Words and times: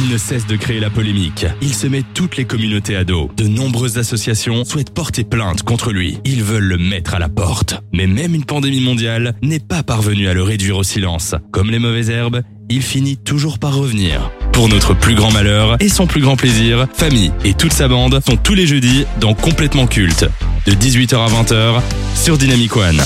Il 0.00 0.12
ne 0.12 0.16
cesse 0.16 0.46
de 0.46 0.54
créer 0.54 0.78
la 0.78 0.90
polémique. 0.90 1.44
Il 1.60 1.74
se 1.74 1.88
met 1.88 2.04
toutes 2.14 2.36
les 2.36 2.44
communautés 2.44 2.94
à 2.94 3.02
dos. 3.02 3.32
De 3.36 3.48
nombreuses 3.48 3.98
associations 3.98 4.64
souhaitent 4.64 4.94
porter 4.94 5.24
plainte 5.24 5.64
contre 5.64 5.90
lui. 5.90 6.18
Ils 6.24 6.44
veulent 6.44 6.68
le 6.68 6.78
mettre 6.78 7.14
à 7.14 7.18
la 7.18 7.28
porte. 7.28 7.74
Mais 7.92 8.06
même 8.06 8.36
une 8.36 8.44
pandémie 8.44 8.80
mondiale 8.80 9.34
n'est 9.42 9.58
pas 9.58 9.82
parvenue 9.82 10.28
à 10.28 10.34
le 10.34 10.42
réduire 10.44 10.76
au 10.76 10.84
silence. 10.84 11.34
Comme 11.50 11.72
les 11.72 11.80
mauvaises 11.80 12.10
herbes, 12.10 12.42
il 12.68 12.82
finit 12.82 13.16
toujours 13.16 13.58
par 13.58 13.74
revenir. 13.74 14.30
Pour 14.52 14.68
notre 14.68 14.94
plus 14.94 15.16
grand 15.16 15.32
malheur 15.32 15.76
et 15.80 15.88
son 15.88 16.06
plus 16.06 16.20
grand 16.20 16.36
plaisir, 16.36 16.86
Famille 16.94 17.32
et 17.44 17.54
toute 17.54 17.72
sa 17.72 17.88
bande 17.88 18.20
sont 18.24 18.36
tous 18.36 18.54
les 18.54 18.68
jeudis 18.68 19.04
dans 19.20 19.34
Complètement 19.34 19.88
Culte. 19.88 20.26
De 20.66 20.74
18h 20.74 21.16
à 21.16 21.42
20h 21.42 21.82
sur 22.14 22.38
Dynamic 22.38 22.76
One. 22.76 23.02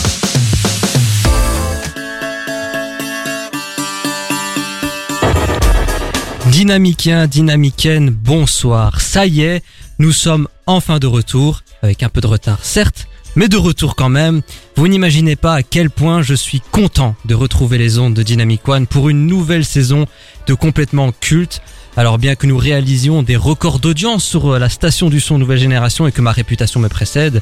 Dynamicien, 6.52 7.28
dynamicienne, 7.28 8.10
bonsoir. 8.10 9.00
Ça 9.00 9.24
y 9.24 9.40
est, 9.40 9.62
nous 9.98 10.12
sommes 10.12 10.48
enfin 10.66 10.98
de 10.98 11.06
retour, 11.06 11.62
avec 11.80 12.02
un 12.02 12.10
peu 12.10 12.20
de 12.20 12.26
retard 12.26 12.62
certes, 12.62 13.08
mais 13.36 13.48
de 13.48 13.56
retour 13.56 13.96
quand 13.96 14.10
même. 14.10 14.42
Vous 14.76 14.86
n'imaginez 14.86 15.34
pas 15.34 15.54
à 15.54 15.62
quel 15.62 15.88
point 15.88 16.20
je 16.20 16.34
suis 16.34 16.60
content 16.60 17.16
de 17.24 17.34
retrouver 17.34 17.78
les 17.78 17.98
ondes 17.98 18.12
de 18.12 18.22
Dynamic 18.22 18.68
One 18.68 18.86
pour 18.86 19.08
une 19.08 19.26
nouvelle 19.26 19.64
saison 19.64 20.04
de 20.46 20.52
complètement 20.52 21.10
culte. 21.10 21.62
Alors 21.96 22.18
bien 22.18 22.34
que 22.34 22.46
nous 22.46 22.58
réalisions 22.58 23.22
des 23.22 23.36
records 23.36 23.78
d'audience 23.78 24.22
sur 24.22 24.58
la 24.58 24.68
station 24.68 25.08
du 25.08 25.20
son 25.20 25.38
nouvelle 25.38 25.58
génération 25.58 26.06
et 26.06 26.12
que 26.12 26.20
ma 26.20 26.32
réputation 26.32 26.80
me 26.80 26.90
précède, 26.90 27.40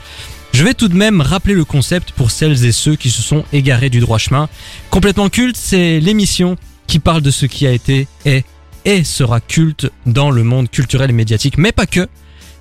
je 0.53 0.63
vais 0.63 0.75
tout 0.75 0.89
de 0.89 0.97
même 0.97 1.21
rappeler 1.21 1.55
le 1.55 1.65
concept 1.65 2.13
pour 2.13 2.31
celles 2.31 2.65
et 2.65 2.71
ceux 2.71 2.95
qui 2.95 3.11
se 3.11 3.23
sont 3.23 3.45
égarés 3.53 3.91
du 3.91 3.99
droit 3.99 4.19
chemin. 4.19 4.49
Complètement 4.89 5.29
culte, 5.29 5.57
c'est 5.57 5.99
l'émission 5.99 6.57
qui 6.87 7.01
parle 7.01 7.23
de 7.23 7.33
ce 7.33 7.47
qui 7.47 7.67
a 7.67 7.73
été, 7.73 8.07
est 8.25 8.45
et 8.85 9.05
sera 9.05 9.41
culte 9.41 9.91
dans 10.07 10.31
le 10.31 10.43
monde 10.43 10.71
culturel 10.71 11.11
et 11.11 11.15
médiatique, 11.15 11.59
mais 11.59 11.73
pas 11.73 11.87
que. 11.87 12.09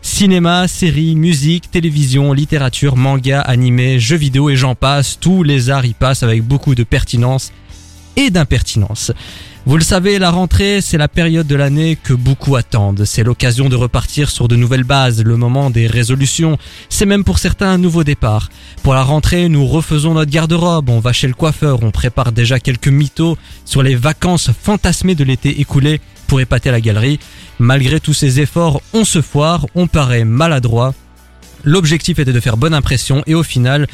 Cinéma, 0.02 0.68
séries, 0.68 1.16
musique, 1.16 1.72
télévision, 1.72 2.32
littérature, 2.32 2.96
manga, 2.96 3.42
animé, 3.42 4.00
jeux 4.00 4.16
vidéo 4.16 4.50
et 4.50 4.56
j'en 4.56 4.76
passe, 4.76 5.20
tous 5.20 5.44
les 5.44 5.70
arts 5.70 5.86
y 5.86 5.94
passent 5.94 6.24
avec 6.24 6.42
beaucoup 6.44 6.74
de 6.74 6.84
pertinence 6.84 7.52
et 8.16 8.30
d'impertinence. 8.30 9.12
Vous 9.70 9.78
le 9.78 9.84
savez, 9.84 10.18
la 10.18 10.32
rentrée, 10.32 10.82
c'est 10.82 10.98
la 10.98 11.08
période 11.08 11.46
de 11.46 11.54
l'année 11.54 11.96
que 11.96 12.14
beaucoup 12.14 12.56
attendent. 12.56 13.06
C'est 13.06 13.24
l'occasion 13.24 13.70
de 13.70 13.76
repartir 13.76 14.32
sur 14.32 14.48
de 14.48 14.56
nouvelles 14.56 14.84
bases, 14.84 15.24
le 15.24 15.38
moment 15.38 15.70
des 15.70 15.86
résolutions. 15.86 16.58
C'est 16.90 17.06
même 17.06 17.24
pour 17.24 17.38
certains 17.38 17.70
un 17.70 17.78
nouveau 17.78 18.04
départ. 18.04 18.50
Pour 18.82 18.96
la 18.96 19.04
rentrée, 19.04 19.48
nous 19.48 19.68
refaisons 19.68 20.16
notre 20.16 20.32
garde-robe, 20.32 20.90
on 20.90 21.00
va 21.00 21.14
chez 21.14 21.28
le 21.28 21.36
coiffeur, 21.36 21.84
on 21.84 21.92
prépare 21.92 22.32
déjà 22.32 22.60
quelques 22.60 22.88
mythos 22.88 23.38
sur 23.64 23.84
les 23.84 23.94
vacances 23.94 24.50
fantasmées 24.60 25.14
de 25.14 25.24
l'été 25.24 25.62
écoulé 25.62 26.02
pour 26.26 26.42
épater 26.42 26.72
la 26.72 26.82
galerie. 26.82 27.20
Malgré 27.60 28.00
tous 28.00 28.16
ces 28.16 28.40
efforts, 28.40 28.82
on 28.94 29.06
se 29.06 29.22
foire, 29.22 29.68
on 29.76 29.86
paraît 29.86 30.26
maladroit. 30.26 30.96
L'objectif 31.64 32.18
était 32.18 32.34
de 32.34 32.40
faire 32.40 32.58
bonne 32.58 32.74
impression 32.74 33.22
et 33.28 33.36
au 33.36 33.44
final, 33.44 33.86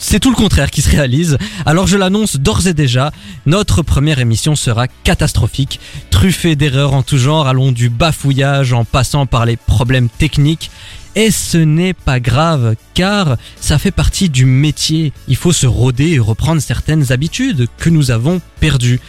c'est 0.00 0.20
tout 0.20 0.30
le 0.30 0.36
contraire 0.36 0.70
qui 0.70 0.82
se 0.82 0.90
réalise. 0.90 1.38
Alors 1.66 1.86
je 1.86 1.96
l'annonce 1.96 2.36
d'ores 2.36 2.66
et 2.66 2.74
déjà, 2.74 3.12
notre 3.46 3.82
première 3.82 4.18
émission 4.18 4.56
sera 4.56 4.88
catastrophique, 4.88 5.80
truffée 6.10 6.56
d'erreurs 6.56 6.94
en 6.94 7.02
tout 7.02 7.18
genre, 7.18 7.46
allant 7.46 7.72
du 7.72 7.88
bafouillage 7.88 8.72
en 8.72 8.84
passant 8.84 9.26
par 9.26 9.46
les 9.46 9.56
problèmes 9.56 10.08
techniques. 10.08 10.70
Et 11.14 11.30
ce 11.30 11.58
n'est 11.58 11.94
pas 11.94 12.20
grave, 12.20 12.76
car 12.94 13.36
ça 13.60 13.78
fait 13.78 13.90
partie 13.90 14.28
du 14.28 14.44
métier. 14.44 15.12
Il 15.26 15.36
faut 15.36 15.52
se 15.52 15.66
rôder 15.66 16.12
et 16.12 16.18
reprendre 16.18 16.62
certaines 16.62 17.10
habitudes 17.10 17.66
que 17.78 17.90
nous 17.90 18.10
avons 18.10 18.40
perdues. 18.60 19.00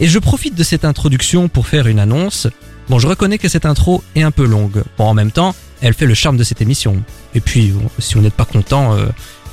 Et 0.00 0.08
je 0.08 0.18
profite 0.18 0.56
de 0.56 0.64
cette 0.64 0.84
introduction 0.84 1.48
pour 1.48 1.68
faire 1.68 1.86
une 1.86 2.00
annonce. 2.00 2.48
Bon, 2.88 2.98
je 2.98 3.06
reconnais 3.06 3.38
que 3.38 3.48
cette 3.48 3.66
intro 3.66 4.02
est 4.16 4.22
un 4.22 4.32
peu 4.32 4.44
longue. 4.44 4.82
Bon, 4.98 5.04
en 5.04 5.14
même 5.14 5.30
temps, 5.30 5.54
elle 5.80 5.94
fait 5.94 6.06
le 6.06 6.14
charme 6.14 6.36
de 6.36 6.44
cette 6.44 6.60
émission. 6.60 7.02
Et 7.34 7.40
puis, 7.40 7.72
si 7.98 8.14
vous 8.14 8.20
n'êtes 8.20 8.34
pas 8.34 8.44
content, 8.44 8.94
euh, 8.94 9.06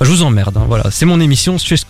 je 0.06 0.10
vous 0.10 0.24
emmerde. 0.24 0.58
Hein, 0.58 0.66
voilà, 0.68 0.90
c'est 0.92 1.06
mon 1.06 1.20
émission, 1.20 1.58
je 1.58 1.66
fais, 1.66 1.78
ce 1.78 1.86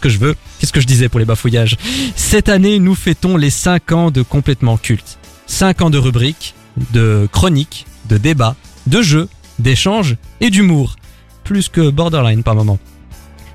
que, 0.00 0.08
je 0.08 0.18
veux. 0.18 0.34
Qu'est-ce 0.58 0.72
que 0.72 0.80
je 0.80 0.86
disais 0.86 1.08
pour 1.08 1.18
les 1.18 1.24
bafouillages? 1.24 1.76
Cette 2.16 2.48
année, 2.48 2.78
nous 2.78 2.94
fêtons 2.94 3.36
les 3.36 3.50
5 3.50 3.92
ans 3.92 4.10
de 4.10 4.22
complètement 4.22 4.76
culte. 4.76 5.18
5 5.46 5.82
ans 5.82 5.90
de 5.90 5.98
rubriques, 5.98 6.54
de 6.92 7.28
chroniques, 7.32 7.86
de 8.08 8.18
débats, 8.18 8.56
de 8.86 9.02
jeux, 9.02 9.28
d'échanges 9.58 10.16
et 10.40 10.50
d'humour. 10.50 10.96
Plus 11.42 11.68
que 11.68 11.90
borderline 11.90 12.42
par 12.42 12.54
moment. 12.54 12.78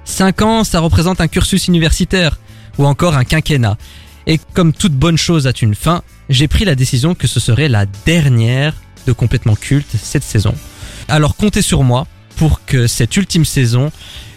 5 0.05 0.41
ans, 0.41 0.63
ça 0.63 0.79
représente 0.79 1.21
un 1.21 1.27
cursus 1.27 1.67
universitaire 1.67 2.39
ou 2.77 2.85
encore 2.85 3.15
un 3.15 3.23
quinquennat. 3.23 3.77
Et 4.27 4.39
comme 4.53 4.73
toute 4.73 4.93
bonne 4.93 5.17
chose 5.17 5.47
a 5.47 5.51
une 5.61 5.75
fin, 5.75 6.03
j'ai 6.29 6.47
pris 6.47 6.65
la 6.65 6.75
décision 6.75 7.15
que 7.15 7.27
ce 7.27 7.39
serait 7.39 7.67
la 7.67 7.85
dernière 8.05 8.73
de 9.07 9.11
complètement 9.11 9.55
culte 9.55 9.95
cette 10.01 10.23
saison. 10.23 10.53
Alors 11.07 11.35
comptez 11.35 11.61
sur 11.61 11.83
moi 11.83 12.05
pour 12.39 12.63
que 12.65 12.87
cette 12.87 13.17
ultime 13.17 13.43
saison, 13.43 13.91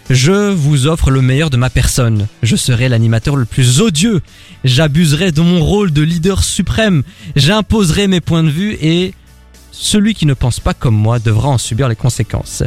je 0.09 0.51
vous 0.51 0.87
offre 0.87 1.09
le 1.09 1.21
meilleur 1.21 1.49
de 1.49 1.55
ma 1.55 1.69
personne. 1.69 2.27
Je 2.43 2.57
serai 2.57 2.89
l'animateur 2.89 3.37
le 3.37 3.45
plus 3.45 3.79
odieux. 3.79 4.21
J'abuserai 4.65 5.31
de 5.31 5.39
mon 5.39 5.63
rôle 5.63 5.93
de 5.93 6.01
leader 6.01 6.43
suprême. 6.43 7.03
J'imposerai 7.37 8.07
mes 8.07 8.19
points 8.19 8.43
de 8.43 8.49
vue 8.49 8.77
et 8.81 9.13
celui 9.71 10.15
qui 10.15 10.25
ne 10.25 10.33
pense 10.33 10.59
pas 10.59 10.73
comme 10.73 10.97
moi 10.97 11.19
devra 11.19 11.47
en 11.47 11.57
subir 11.57 11.87
les 11.87 11.95
conséquences. 11.95 12.63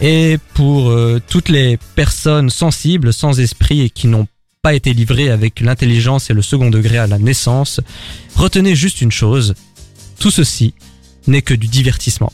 Et 0.00 0.38
pour 0.54 0.90
euh, 0.90 1.22
toutes 1.28 1.48
les 1.48 1.78
personnes 1.94 2.50
sensibles, 2.50 3.12
sans 3.12 3.38
esprit 3.38 3.82
et 3.82 3.90
qui 3.90 4.08
n'ont 4.08 4.26
pas 4.62 4.74
été 4.74 4.92
livrées 4.94 5.30
avec 5.30 5.60
l'intelligence 5.60 6.28
et 6.28 6.34
le 6.34 6.42
second 6.42 6.70
degré 6.70 6.98
à 6.98 7.06
la 7.06 7.20
naissance, 7.20 7.80
retenez 8.34 8.74
juste 8.74 9.00
une 9.00 9.12
chose, 9.12 9.54
tout 10.18 10.32
ceci 10.32 10.74
n'est 11.28 11.42
que 11.42 11.54
du 11.54 11.68
divertissement. 11.68 12.32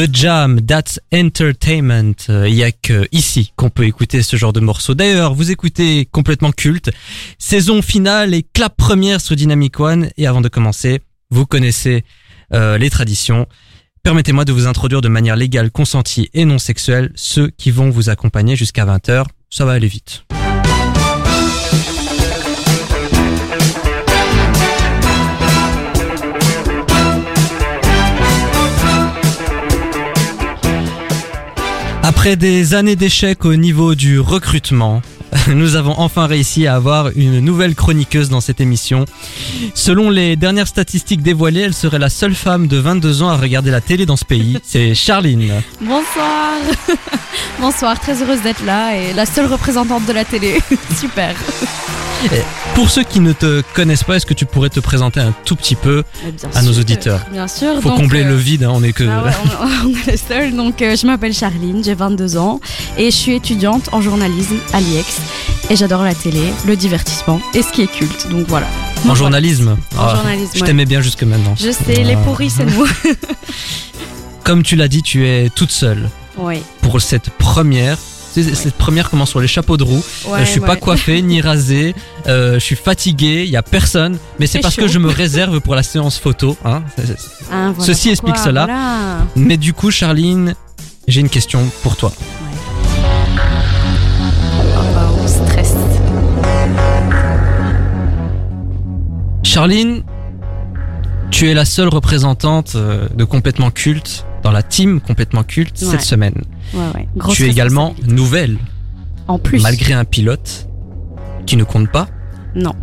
The 0.00 0.08
Jam, 0.10 0.62
That's 0.62 0.98
Entertainment. 1.12 2.14
Euh, 2.30 2.48
Il 2.48 2.54
y 2.54 2.64
a 2.64 2.72
que 2.72 3.06
ici 3.12 3.52
qu'on 3.54 3.68
peut 3.68 3.84
écouter 3.84 4.22
ce 4.22 4.36
genre 4.36 4.54
de 4.54 4.60
morceau. 4.60 4.94
D'ailleurs, 4.94 5.34
vous 5.34 5.50
écoutez 5.50 6.08
complètement 6.10 6.52
culte. 6.52 6.90
Saison 7.38 7.82
finale 7.82 8.32
et 8.32 8.42
clap 8.42 8.74
première 8.78 9.20
sur 9.20 9.36
Dynamic 9.36 9.78
One. 9.78 10.08
Et 10.16 10.26
avant 10.26 10.40
de 10.40 10.48
commencer, 10.48 11.02
vous 11.28 11.44
connaissez 11.44 12.02
euh, 12.54 12.78
les 12.78 12.88
traditions. 12.88 13.46
Permettez-moi 14.02 14.46
de 14.46 14.52
vous 14.52 14.66
introduire 14.66 15.02
de 15.02 15.08
manière 15.08 15.36
légale, 15.36 15.70
consentie 15.70 16.30
et 16.32 16.46
non 16.46 16.58
sexuelle 16.58 17.12
ceux 17.14 17.50
qui 17.50 17.70
vont 17.70 17.90
vous 17.90 18.08
accompagner 18.08 18.56
jusqu'à 18.56 18.86
20h. 18.86 19.26
Ça 19.50 19.66
va 19.66 19.72
aller 19.72 19.86
vite. 19.86 20.24
Après 32.20 32.36
des 32.36 32.74
années 32.74 32.96
d'échecs 32.96 33.46
au 33.46 33.56
niveau 33.56 33.94
du 33.94 34.20
recrutement, 34.20 35.00
nous 35.48 35.74
avons 35.74 35.94
enfin 35.98 36.26
réussi 36.26 36.66
à 36.66 36.74
avoir 36.74 37.08
une 37.16 37.40
nouvelle 37.40 37.74
chroniqueuse 37.74 38.28
dans 38.28 38.42
cette 38.42 38.60
émission. 38.60 39.06
Selon 39.72 40.10
les 40.10 40.36
dernières 40.36 40.66
statistiques 40.66 41.22
dévoilées, 41.22 41.62
elle 41.62 41.72
serait 41.72 41.98
la 41.98 42.10
seule 42.10 42.34
femme 42.34 42.66
de 42.66 42.76
22 42.76 43.22
ans 43.22 43.30
à 43.30 43.38
regarder 43.38 43.70
la 43.70 43.80
télé 43.80 44.04
dans 44.04 44.18
ce 44.18 44.26
pays. 44.26 44.58
C'est 44.64 44.94
Charline. 44.94 45.62
Bonsoir. 45.80 46.58
Bonsoir, 47.58 47.98
très 47.98 48.22
heureuse 48.22 48.42
d'être 48.42 48.66
là 48.66 48.98
et 48.98 49.14
la 49.14 49.24
seule 49.24 49.46
représentante 49.46 50.04
de 50.04 50.12
la 50.12 50.26
télé. 50.26 50.60
Super. 50.94 51.34
Pour 52.74 52.90
ceux 52.90 53.02
qui 53.02 53.20
ne 53.20 53.32
te 53.32 53.62
connaissent 53.74 54.04
pas, 54.04 54.16
est-ce 54.16 54.26
que 54.26 54.34
tu 54.34 54.44
pourrais 54.46 54.68
te 54.68 54.80
présenter 54.80 55.20
un 55.20 55.32
tout 55.44 55.56
petit 55.56 55.74
peu 55.74 56.02
bien 56.22 56.50
À 56.54 56.62
nos 56.62 56.72
sûr, 56.72 56.80
auditeurs? 56.82 57.20
Bien 57.32 57.48
sûr. 57.48 57.80
Faut 57.80 57.88
donc, 57.90 57.98
combler 57.98 58.22
euh, 58.22 58.28
le 58.28 58.36
vide, 58.36 58.64
hein, 58.64 58.70
on 58.74 58.82
est 58.82 58.92
que... 58.92 59.04
ah 59.04 59.24
ouais, 59.24 59.30
on, 59.60 59.66
on 59.88 59.90
est 59.94 60.06
les 60.12 60.16
seuls. 60.16 60.54
Donc, 60.54 60.82
euh, 60.82 60.96
je 60.96 61.06
m'appelle 61.06 61.32
Charline, 61.32 61.82
j'ai 61.82 61.94
22 61.94 62.36
ans 62.36 62.60
et 62.98 63.06
je 63.10 63.16
suis 63.16 63.32
étudiante 63.34 63.88
en 63.92 64.00
journalisme 64.02 64.56
à 64.72 64.80
l'IEX. 64.80 65.18
Et 65.70 65.76
j'adore 65.76 66.02
la 66.02 66.14
télé, 66.14 66.42
le 66.66 66.76
divertissement 66.76 67.40
et 67.54 67.62
ce 67.62 67.72
qui 67.72 67.82
est 67.82 67.86
culte. 67.90 68.28
Donc 68.30 68.46
voilà. 68.48 68.66
En 69.08 69.14
journalisme? 69.14 69.76
En 69.96 70.02
Ah, 70.02 70.14
journalisme, 70.16 70.50
Je 70.54 70.60
ouais. 70.60 70.66
t'aimais 70.66 70.84
bien 70.86 71.00
jusque 71.00 71.22
maintenant. 71.22 71.54
Je 71.58 71.70
sais, 71.70 72.02
les 72.04 72.14
Ah. 72.14 72.18
pourris, 72.24 72.50
c'est 72.50 72.64
nous. 72.66 72.86
Comme 74.44 74.62
tu 74.62 74.76
l'as 74.76 74.88
dit, 74.88 75.02
tu 75.02 75.26
es 75.28 75.48
toute 75.48 75.70
seule 75.70 76.08
oui. 76.36 76.62
pour 76.82 77.00
cette 77.00 77.30
première. 77.30 77.98
C'est- 78.32 78.54
Cette 78.54 78.74
première 78.74 79.10
commence 79.10 79.30
sur 79.30 79.40
les 79.40 79.48
chapeaux 79.48 79.76
de 79.76 79.82
roue. 79.84 80.02
Euh, 80.26 80.32
Ouais, 80.32 80.44
je 80.44 80.50
suis 80.50 80.60
pas 80.60 80.76
coiffé 80.76 81.20
ni 81.22 81.40
rasé. 81.50 81.94
euh, 82.28 82.54
je 82.54 82.58
suis 82.60 82.76
fatigué. 82.76 83.44
Il 83.44 83.50
y 83.50 83.56
a 83.56 83.62
personne. 83.62 84.18
Mais 84.38 84.46
c'est 84.46 84.60
parce 84.60 84.76
que 84.76 84.88
je 84.88 84.98
me 84.98 85.08
réserve 85.08 85.60
pour 85.60 85.74
la 85.74 85.82
séance 85.82 86.18
photo. 86.18 86.56
Hein. 86.64 86.82
Voilà 87.48 87.74
Ceci 87.80 88.10
explique 88.10 88.38
cela. 88.38 88.66
voilà. 88.66 89.26
Mais 89.36 89.56
du 89.56 89.72
coup, 89.72 89.90
Charline, 89.90 90.54
j'ai 91.08 91.20
une 91.20 91.28
question 91.28 91.60
pour 91.82 91.96
toi. 91.96 92.12
Oh, 92.16 92.20
bah, 94.94 95.10
oh, 95.22 95.26
stress. 95.26 95.74
Charline, 99.42 100.02
tu 101.30 101.48
es 101.50 101.54
la 101.54 101.64
seule 101.64 101.88
représentante 101.88 102.72
euh, 102.76 103.08
de 103.14 103.24
complètement 103.24 103.70
culte 103.70 104.24
dans 104.42 104.52
la 104.52 104.62
team 104.62 105.00
complètement 105.00 105.42
culte 105.42 105.76
cette 105.76 106.02
semaine. 106.02 106.34
Ouais, 106.74 106.80
ouais. 106.94 107.08
Grosse 107.16 107.36
tu 107.36 107.44
es 107.44 107.48
également 107.48 107.94
nouvelle, 108.06 108.58
En 109.28 109.38
plus. 109.38 109.60
malgré 109.62 109.92
un 109.92 110.04
pilote 110.04 110.68
qui 111.46 111.56
ne 111.56 111.64
compte 111.64 111.90
pas. 111.90 112.08
Non. 112.54 112.74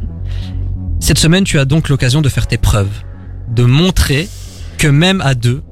Cette 0.99 1.19
semaine, 1.19 1.43
tu 1.43 1.59
as 1.59 1.65
donc 1.65 1.89
l'occasion 1.89 2.21
de 2.21 2.29
faire 2.29 2.47
tes 2.47 2.57
preuves, 2.57 3.03
de 3.49 3.63
montrer 3.63 4.27
que 4.77 4.87
même 4.87 5.21
à 5.21 5.35
deux, 5.35 5.63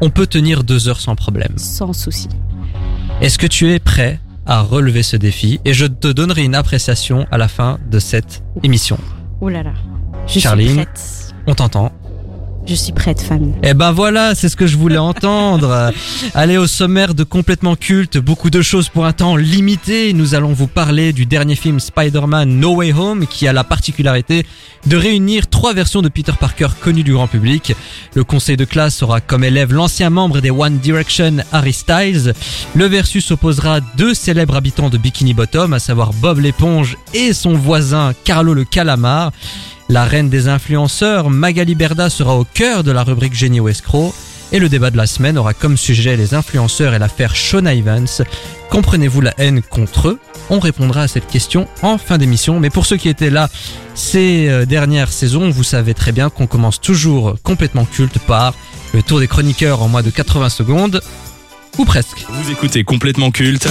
on 0.00 0.10
peut 0.10 0.26
tenir 0.26 0.64
deux 0.64 0.88
heures 0.88 1.00
sans 1.00 1.14
problème. 1.14 1.52
Sans 1.56 1.92
souci. 1.92 2.28
Est-ce 3.20 3.38
que 3.38 3.46
tu 3.46 3.70
es 3.72 3.78
prêt 3.78 4.18
à 4.46 4.62
relever 4.62 5.02
ce 5.02 5.16
défi? 5.16 5.60
Et 5.64 5.74
je 5.74 5.84
te 5.86 6.08
donnerai 6.08 6.42
une 6.44 6.54
appréciation 6.54 7.26
à 7.30 7.36
la 7.38 7.48
fin 7.48 7.78
de 7.90 7.98
cette 7.98 8.42
émission. 8.62 8.98
Oh 9.40 9.48
là 9.48 9.62
là. 9.62 9.72
Je 10.26 10.38
Charline. 10.40 10.66
suis 10.68 10.76
prête. 10.76 11.34
On 11.46 11.54
t'entend 11.54 11.92
Je 12.70 12.76
suis 12.76 12.92
prête, 12.92 13.20
famille. 13.20 13.52
Eh 13.64 13.74
ben 13.74 13.90
voilà, 13.90 14.36
c'est 14.36 14.48
ce 14.48 14.54
que 14.54 14.68
je 14.68 14.76
voulais 14.76 14.96
entendre. 14.96 15.92
Allez 16.34 16.56
au 16.56 16.68
sommaire 16.68 17.14
de 17.16 17.24
complètement 17.24 17.74
culte, 17.74 18.16
beaucoup 18.16 18.48
de 18.48 18.62
choses 18.62 18.88
pour 18.88 19.06
un 19.06 19.12
temps 19.12 19.34
limité. 19.34 20.12
Nous 20.12 20.36
allons 20.36 20.52
vous 20.52 20.68
parler 20.68 21.12
du 21.12 21.26
dernier 21.26 21.56
film 21.56 21.80
Spider-Man 21.80 22.48
No 22.48 22.76
Way 22.76 22.92
Home 22.92 23.26
qui 23.26 23.48
a 23.48 23.52
la 23.52 23.64
particularité 23.64 24.46
de 24.86 24.96
réunir 24.96 25.48
trois 25.48 25.74
versions 25.74 26.00
de 26.00 26.08
Peter 26.08 26.30
Parker 26.38 26.68
connues 26.80 27.02
du 27.02 27.12
grand 27.12 27.26
public. 27.26 27.74
Le 28.14 28.22
conseil 28.22 28.56
de 28.56 28.64
classe 28.64 29.02
aura 29.02 29.20
comme 29.20 29.42
élève 29.42 29.72
l'ancien 29.72 30.08
membre 30.08 30.40
des 30.40 30.52
One 30.52 30.78
Direction 30.78 31.38
Harry 31.50 31.72
Styles. 31.72 32.34
Le 32.76 32.86
versus 32.86 33.32
opposera 33.32 33.80
deux 33.96 34.14
célèbres 34.14 34.54
habitants 34.54 34.90
de 34.90 34.96
Bikini 34.96 35.34
Bottom, 35.34 35.72
à 35.72 35.80
savoir 35.80 36.12
Bob 36.12 36.38
l'éponge 36.38 36.96
et 37.14 37.32
son 37.32 37.54
voisin 37.54 38.12
Carlo 38.22 38.54
le 38.54 38.62
calamar. 38.62 39.32
La 39.90 40.04
reine 40.04 40.28
des 40.28 40.46
influenceurs, 40.46 41.30
Magali 41.30 41.74
Berda, 41.74 42.10
sera 42.10 42.36
au 42.36 42.44
cœur 42.44 42.84
de 42.84 42.92
la 42.92 43.02
rubrique 43.02 43.34
Génie 43.34 43.58
ou 43.58 43.68
escroc. 43.68 44.14
Et 44.52 44.60
le 44.60 44.68
débat 44.68 44.92
de 44.92 44.96
la 44.96 45.08
semaine 45.08 45.36
aura 45.36 45.52
comme 45.52 45.76
sujet 45.76 46.16
les 46.16 46.32
influenceurs 46.32 46.94
et 46.94 47.00
l'affaire 47.00 47.34
Shona 47.34 47.74
Evans. 47.74 48.06
Comprenez-vous 48.70 49.20
la 49.20 49.34
haine 49.38 49.62
contre 49.62 50.10
eux? 50.10 50.20
On 50.48 50.60
répondra 50.60 51.02
à 51.02 51.08
cette 51.08 51.26
question 51.26 51.66
en 51.82 51.98
fin 51.98 52.18
d'émission. 52.18 52.60
Mais 52.60 52.70
pour 52.70 52.86
ceux 52.86 52.98
qui 52.98 53.08
étaient 53.08 53.30
là 53.30 53.50
ces 53.96 54.46
euh, 54.48 54.64
dernières 54.64 55.10
saisons, 55.10 55.50
vous 55.50 55.64
savez 55.64 55.92
très 55.92 56.12
bien 56.12 56.30
qu'on 56.30 56.46
commence 56.46 56.80
toujours 56.80 57.34
complètement 57.42 57.84
culte 57.84 58.20
par 58.20 58.54
le 58.94 59.02
tour 59.02 59.18
des 59.18 59.26
chroniqueurs 59.26 59.82
en 59.82 59.88
moins 59.88 60.04
de 60.04 60.10
80 60.10 60.50
secondes. 60.50 61.02
Ou 61.78 61.84
presque. 61.84 62.24
Vous 62.28 62.52
écoutez 62.52 62.84
complètement 62.84 63.32
culte 63.32 63.68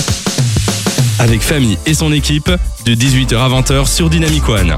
avec 1.19 1.39
Famille 1.39 1.77
et 1.85 1.93
son 1.93 2.11
équipe 2.11 2.51
de 2.85 2.93
18h 2.93 3.37
à 3.37 3.61
20h 3.61 3.87
sur 3.87 4.09
Dynamic 4.09 4.49
One. 4.49 4.75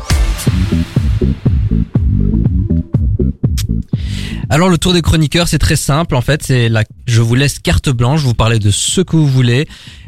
Alors 4.50 4.68
le 4.68 4.78
tour 4.78 4.92
des 4.92 5.02
chroniqueurs, 5.02 5.48
c'est 5.48 5.60
très 5.60 5.78
simple 5.78 6.14
en 6.16 6.22
fait, 6.22 6.44
c'est 6.44 6.68
la 6.68 6.84
je 7.06 7.22
vous 7.22 7.36
laisse 7.36 7.60
carte 7.60 7.90
blanche, 7.90 8.22
vous 8.22 8.34
parlez 8.34 8.60
de 8.60 8.70
ce 8.70 9.00
que 9.00 9.16
vous 9.16 9.28
voulez, 9.28 9.66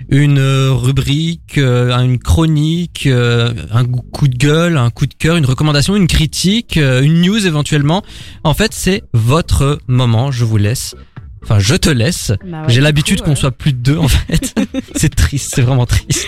une 0.09 0.37
euh, 0.37 0.71
rubrique, 0.73 1.57
euh, 1.57 1.97
une 1.97 2.19
chronique, 2.19 3.05
euh, 3.07 3.53
un 3.71 3.85
coup 3.85 4.27
de 4.27 4.37
gueule, 4.37 4.77
un 4.77 4.89
coup 4.89 5.05
de 5.05 5.13
cœur, 5.13 5.37
une 5.37 5.45
recommandation, 5.45 5.95
une 5.95 6.07
critique, 6.07 6.75
une 6.75 7.21
news 7.21 7.47
éventuellement. 7.47 8.03
En 8.43 8.53
fait, 8.53 8.73
c'est 8.73 9.03
votre 9.13 9.79
moment, 9.87 10.31
je 10.31 10.45
vous 10.45 10.57
laisse. 10.57 10.95
Enfin, 11.43 11.59
je 11.59 11.75
te 11.75 11.89
laisse. 11.89 12.31
Bah 12.45 12.61
ouais, 12.61 12.65
J'ai 12.69 12.81
l'habitude 12.81 13.21
qu'on 13.21 13.35
soit 13.35 13.51
plus 13.51 13.73
de 13.73 13.79
deux 13.79 13.97
en 13.97 14.07
fait. 14.07 14.55
c'est 14.95 15.13
triste, 15.13 15.53
c'est 15.55 15.61
vraiment 15.61 15.85
triste. 15.85 16.27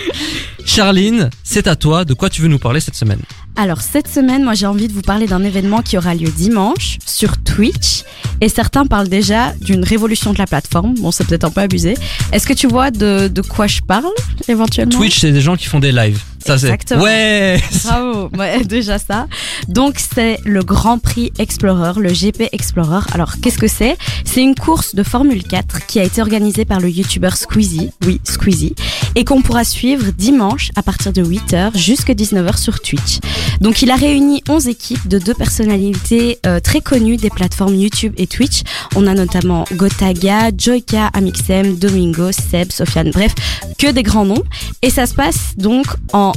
Charline, 0.66 1.30
c'est 1.44 1.68
à 1.68 1.76
toi. 1.76 2.04
De 2.04 2.12
quoi 2.12 2.28
tu 2.28 2.42
veux 2.42 2.48
nous 2.48 2.58
parler 2.58 2.80
cette 2.80 2.96
semaine 2.96 3.20
Alors, 3.54 3.80
cette 3.80 4.08
semaine, 4.08 4.42
moi, 4.42 4.54
j'ai 4.54 4.66
envie 4.66 4.88
de 4.88 4.92
vous 4.92 5.00
parler 5.00 5.26
d'un 5.26 5.42
événement 5.44 5.80
qui 5.80 5.96
aura 5.96 6.14
lieu 6.14 6.28
dimanche 6.28 6.98
sur 7.06 7.38
Twitch. 7.38 8.02
Et 8.40 8.48
certains 8.48 8.84
parlent 8.84 9.08
déjà 9.08 9.52
d'une 9.60 9.84
révolution 9.84 10.32
de 10.32 10.38
la 10.38 10.46
plateforme. 10.46 10.94
Bon, 10.94 11.12
c'est 11.12 11.24
peut-être 11.24 11.44
un 11.44 11.50
peu 11.50 11.62
abusé. 11.62 11.94
Est-ce 12.32 12.46
que 12.46 12.52
tu 12.52 12.66
vois 12.66 12.90
de, 12.90 13.28
de 13.28 13.42
quoi 13.42 13.66
je 13.66 13.80
parle, 13.80 14.12
éventuellement? 14.48 14.98
Twitch, 14.98 15.20
c'est 15.20 15.32
des 15.32 15.40
gens 15.40 15.56
qui 15.56 15.66
font 15.66 15.80
des 15.80 15.92
lives. 15.92 16.20
Ça 16.46 16.58
c'est. 16.58 16.66
Exactement. 16.66 17.02
Ouais. 17.02 17.60
Bravo, 17.84 18.30
ouais, 18.38 18.64
déjà 18.64 18.98
ça. 18.98 19.26
Donc 19.68 19.96
c'est 20.14 20.38
le 20.44 20.62
Grand 20.62 20.98
Prix 20.98 21.32
Explorer, 21.38 22.00
le 22.00 22.10
GP 22.10 22.48
Explorer. 22.52 23.00
Alors 23.12 23.34
qu'est-ce 23.42 23.58
que 23.58 23.66
c'est? 23.66 23.96
C'est 24.24 24.42
une 24.42 24.54
course 24.54 24.94
de 24.94 25.02
Formule 25.02 25.42
4 25.42 25.86
qui 25.86 25.98
a 25.98 26.04
été 26.04 26.20
organisée 26.20 26.64
par 26.64 26.78
le 26.78 26.88
YouTuber 26.88 27.30
Squeezie, 27.34 27.90
oui 28.04 28.20
Squeezie, 28.22 28.74
et 29.16 29.24
qu'on 29.24 29.42
pourra 29.42 29.64
suivre 29.64 30.12
dimanche 30.16 30.55
à 30.76 30.82
partir 30.82 31.12
de 31.12 31.22
8h 31.22 31.76
jusqu'à 31.76 32.14
19h 32.14 32.56
sur 32.58 32.80
Twitch. 32.80 33.18
Donc 33.60 33.82
il 33.82 33.90
a 33.90 33.96
réuni 33.96 34.42
11 34.48 34.68
équipes 34.68 35.08
de 35.08 35.18
deux 35.18 35.34
personnalités 35.34 36.38
euh, 36.46 36.60
très 36.60 36.80
connues 36.80 37.16
des 37.16 37.30
plateformes 37.30 37.74
YouTube 37.74 38.12
et 38.16 38.26
Twitch. 38.26 38.62
On 38.94 39.06
a 39.06 39.14
notamment 39.14 39.64
Gotaga, 39.72 40.50
Joyka, 40.56 41.08
Amixem, 41.08 41.76
Domingo, 41.76 42.32
Seb, 42.32 42.72
Sofiane, 42.72 43.10
bref, 43.10 43.34
que 43.78 43.90
des 43.90 44.02
grands 44.02 44.24
noms. 44.24 44.44
Et 44.82 44.90
ça 44.90 45.06
se 45.06 45.14
passe 45.14 45.54
donc 45.56 45.86
en 46.12 46.32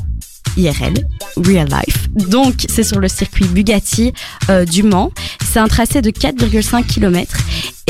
IRL, 0.57 0.93
real 1.37 1.67
life. 1.67 2.09
Donc 2.15 2.65
c'est 2.69 2.83
sur 2.83 2.99
le 2.99 3.07
circuit 3.07 3.45
Bugatti 3.45 4.13
euh, 4.49 4.65
du 4.65 4.83
Mans. 4.83 5.11
C'est 5.51 5.59
un 5.59 5.67
tracé 5.67 6.01
de 6.01 6.11
4,5 6.11 6.85
km. 6.85 7.37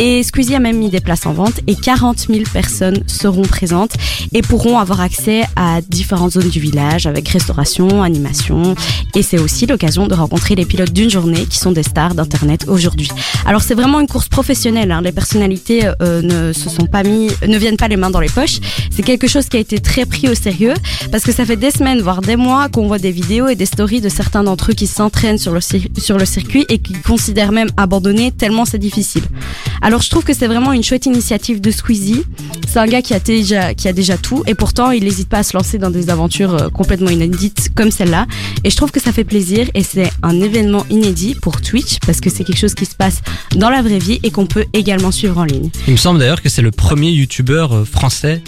Et 0.02 0.24
Squeezie 0.24 0.56
a 0.56 0.60
même 0.60 0.78
mis 0.78 0.90
des 0.90 1.02
places 1.02 1.26
en 1.26 1.34
vente 1.34 1.60
et 1.68 1.76
40 1.76 2.28
000 2.30 2.44
personnes 2.54 3.04
seront 3.06 3.42
présentes 3.42 3.92
et 4.32 4.42
pourront 4.42 4.80
avoir 4.80 5.02
accès 5.02 5.44
à 5.58 5.82
différentes 5.82 6.32
zones 6.32 6.48
du 6.48 6.62
village 6.62 7.06
avec 7.06 7.28
restauration, 7.28 8.02
animation. 8.02 8.76
Et 9.14 9.24
c'est 9.24 9.40
aussi 9.40 9.66
l'occasion 9.66 10.08
de 10.08 10.14
rencontrer 10.14 10.56
les 10.56 10.64
pilotes 10.64 10.94
d'une 10.94 11.10
journée 11.10 11.46
qui 11.46 11.58
sont 11.58 11.74
des 11.74 11.84
stars 11.84 12.16
d'Internet 12.16 12.64
aujourd'hui. 12.70 13.10
Alors 13.46 13.62
c'est 13.62 13.76
vraiment 13.76 14.00
une 14.00 14.08
course 14.08 14.30
professionnelle. 14.30 14.92
Hein. 14.92 15.02
Les 15.02 15.12
personnalités 15.12 15.90
euh, 16.02 16.22
ne 16.22 16.54
se 16.54 16.70
sont 16.70 16.86
pas 16.86 17.04
mis, 17.04 17.30
ne 17.46 17.58
viennent 17.58 17.78
pas 17.78 17.90
les 17.90 17.98
mains 17.98 18.10
dans 18.10 18.22
les 18.22 18.30
poches. 18.30 18.60
C'est 18.92 19.04
quelque 19.04 19.28
chose 19.28 19.50
qui 19.50 19.58
a 19.58 19.60
été 19.60 19.80
très 19.80 20.06
pris 20.06 20.30
au 20.30 20.36
sérieux 20.36 20.76
parce 21.12 21.24
que 21.24 21.32
ça 21.34 21.46
fait 21.46 21.58
des 21.58 21.72
semaines, 21.72 22.02
voire 22.02 22.22
des 22.22 22.38
mois 22.38 22.59
qu'on 22.68 22.88
voit 22.88 23.00
des 23.00 23.12
vidéos 23.12 23.48
et 23.48 23.56
des 23.56 23.66
stories 23.66 24.02
de 24.02 24.10
certains 24.10 24.44
d'entre 24.44 24.72
eux 24.72 24.74
qui 24.74 24.88
s'entraînent 24.88 25.38
sur 25.38 25.54
le, 25.54 25.62
sur 25.62 26.18
le 26.18 26.26
circuit 26.26 26.66
et 26.68 26.80
qui 26.80 26.94
considèrent 26.94 27.54
même 27.54 27.70
abandonner 27.78 28.32
tellement 28.32 28.66
c'est 28.66 28.78
difficile. 28.78 29.24
Alors 29.82 30.02
je 30.02 30.10
trouve 30.10 30.24
que 30.24 30.34
c'est 30.34 30.48
vraiment 30.48 30.74
une 30.74 30.84
chouette 30.84 31.06
initiative 31.06 31.62
de 31.62 31.72
Squeezie. 31.72 32.24
C'est 32.68 32.80
un 32.80 32.88
gars 32.88 33.02
qui 33.02 33.14
a 33.14 33.20
déjà, 33.20 33.74
qui 33.74 33.88
a 33.88 33.94
déjà 33.94 34.18
tout 34.18 34.44
et 34.48 34.56
pourtant 34.56 34.92
il 34.92 35.04
n'hésite 35.04 35.30
pas 35.30 35.40
à 35.40 35.44
se 35.44 35.56
lancer 35.56 35.78
dans 35.78 35.92
des 35.92 36.10
aventures 36.10 36.56
euh, 36.56 36.70
complètement 36.70 37.10
inédites 37.10 37.70
comme 37.76 37.92
celle-là. 37.92 38.28
Et 38.64 38.70
je 38.70 38.76
trouve 38.76 38.92
que 38.92 39.00
ça 39.00 39.12
fait 39.12 39.24
plaisir 39.24 39.70
et 39.74 39.84
c'est 39.84 40.12
un 40.24 40.42
événement 40.42 40.86
inédit 40.90 41.36
pour 41.36 41.62
Twitch 41.62 42.00
parce 42.06 42.20
que 42.20 42.30
c'est 42.30 42.44
quelque 42.44 42.60
chose 42.60 42.74
qui 42.74 42.86
se 42.86 42.96
passe 42.96 43.22
dans 43.56 43.70
la 43.70 43.82
vraie 43.82 44.00
vie 44.00 44.20
et 44.24 44.32
qu'on 44.32 44.46
peut 44.46 44.66
également 44.74 45.12
suivre 45.12 45.38
en 45.38 45.46
ligne. 45.46 45.70
Il 45.88 45.94
me 45.94 45.98
semble 45.98 46.20
d'ailleurs 46.20 46.42
que 46.42 46.50
c'est 46.50 46.62
le 46.62 46.72
premier 46.72 47.12
youtubeur 47.12 47.74
euh, 47.74 47.86
français 47.86 48.42